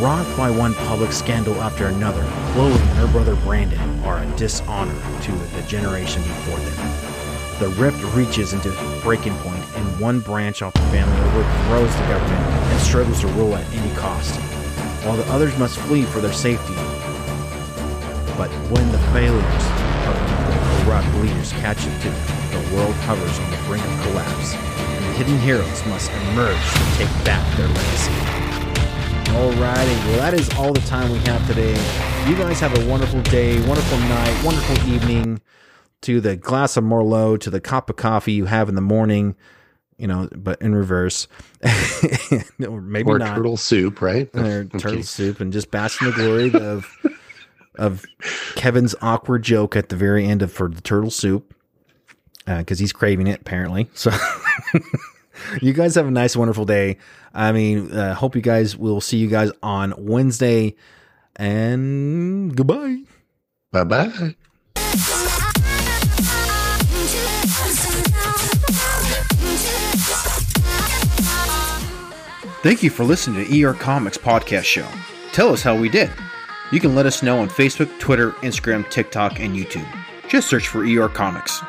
Rocked 0.01 0.35
by 0.35 0.51
one 0.51 0.73
public 0.73 1.13
scandal 1.13 1.61
after 1.61 1.89
another, 1.89 2.23
Chloe 2.55 2.73
and 2.73 2.97
her 2.97 3.07
brother 3.09 3.37
Brandon 3.37 3.79
are 4.01 4.23
a 4.23 4.27
dishonor 4.35 4.99
to 5.21 5.33
the 5.33 5.63
generation 5.69 6.23
before 6.23 6.59
them. 6.59 7.59
The 7.59 7.69
rift 7.79 8.03
reaches 8.15 8.55
into 8.55 8.71
breaking 9.03 9.35
point, 9.41 9.63
and 9.77 10.01
one 10.01 10.21
branch 10.21 10.63
of 10.63 10.73
the 10.73 10.81
family 10.89 11.21
overthrows 11.29 11.95
the 11.95 12.03
government 12.09 12.41
and 12.41 12.81
struggles 12.81 13.21
to 13.21 13.27
rule 13.27 13.55
at 13.55 13.71
any 13.75 13.95
cost, 13.95 14.35
while 15.05 15.19
the 15.19 15.31
others 15.31 15.59
must 15.59 15.79
flee 15.81 16.05
for 16.05 16.21
their 16.21 16.33
safety. 16.33 16.73
But 18.39 18.49
when 18.73 18.91
the 18.93 18.99
failures 19.13 19.65
of 20.09 20.17
the 20.49 20.85
corrupt 20.85 21.15
leaders 21.17 21.53
catch 21.53 21.87
up 21.87 22.01
to 22.01 22.09
them, 22.09 22.53
the 22.53 22.75
world 22.75 22.95
hovers 23.05 23.39
on 23.39 23.51
the 23.51 23.59
brink 23.69 23.85
of 23.85 24.01
collapse, 24.05 24.55
and 24.55 25.05
the 25.05 25.13
hidden 25.19 25.39
heroes 25.41 25.85
must 25.89 26.11
emerge 26.11 26.57
to 26.73 26.97
take 26.97 27.25
back 27.27 27.45
their 27.59 27.69
legacy. 27.69 28.50
Alrighty, 29.33 29.97
well, 30.07 30.17
that 30.19 30.35
is 30.35 30.49
all 30.55 30.73
the 30.73 30.81
time 30.83 31.11
we 31.13 31.19
have 31.21 31.47
today. 31.47 31.71
You 32.29 32.37
guys 32.37 32.61
have 32.61 32.77
a 32.77 32.89
wonderful 32.91 33.23
day, 33.23 33.55
wonderful 33.67 33.99
night, 33.99 34.45
wonderful 34.45 34.77
evening. 34.89 35.41
To 36.03 36.21
the 36.21 36.37
glass 36.37 36.77
of 36.77 36.85
Merlot, 36.85 37.41
to 37.41 37.51
the 37.51 37.61
cup 37.61 37.89
of 37.91 37.97
coffee 37.97 38.33
you 38.33 38.47
have 38.47 38.69
in 38.69 38.75
the 38.75 38.81
morning, 38.81 39.37
you 39.99 40.07
know, 40.09 40.29
but 40.35 40.61
in 40.61 40.75
reverse, 40.75 41.29
or 42.67 42.81
maybe 42.81 43.09
or 43.11 43.19
not. 43.19 43.37
turtle 43.37 43.57
soup, 43.57 44.01
right? 44.03 44.29
Or 44.35 44.63
Okay. 44.63 44.79
turtle 44.79 45.03
soup, 45.03 45.41
and 45.41 45.53
just 45.53 45.71
bask 45.71 46.01
in 46.03 46.09
the 46.09 46.15
glory 46.15 46.53
of 46.55 46.87
of 47.77 48.05
Kevin's 48.57 48.95
awkward 49.01 49.43
joke 49.43 49.77
at 49.77 49.91
the 49.91 49.97
very 49.97 50.27
end 50.27 50.43
of 50.43 50.51
for 50.53 50.69
the 50.69 50.81
turtle 50.81 51.11
soup 51.11 51.55
uh, 52.47 52.59
because 52.59 52.79
he's 52.79 52.93
craving 52.93 53.27
it 53.27 53.43
apparently. 53.43 53.89
So 53.95 54.11
you 55.61 55.73
guys 55.73 55.95
have 55.95 56.07
a 56.07 56.11
nice, 56.11 56.37
wonderful 56.37 56.65
day. 56.65 56.99
I 57.35 57.53
mean, 57.53 57.91
uh, 57.93 58.15
hope 58.15 58.35
you 58.35 58.43
guys 58.43 58.77
will 58.77 59.01
see 59.01 59.19
you 59.19 59.29
guys 59.29 59.51
on 59.63 59.95
Wednesday, 59.99 60.75
and 61.37 62.55
goodbye. 62.57 63.03
Bye 63.73 63.85
bye. 63.85 64.35
Thank 72.63 72.83
you 72.83 72.91
for 72.91 73.05
listening 73.05 73.47
to 73.47 73.63
ER 73.63 73.73
Comics 73.73 74.19
Podcast 74.19 74.65
Show. 74.65 74.87
Tell 75.33 75.49
us 75.51 75.63
how 75.63 75.75
we 75.75 75.89
did. 75.89 76.11
You 76.73 76.79
can 76.79 76.95
let 76.95 77.07
us 77.07 77.23
know 77.23 77.39
on 77.39 77.49
Facebook, 77.49 77.99
Twitter, 77.99 78.33
Instagram, 78.43 78.89
TikTok, 78.91 79.41
and 79.41 79.57
YouTube. 79.57 79.89
Just 80.29 80.49
search 80.49 80.69
for 80.69 80.85
ER 80.85 81.09
Comics. 81.09 81.63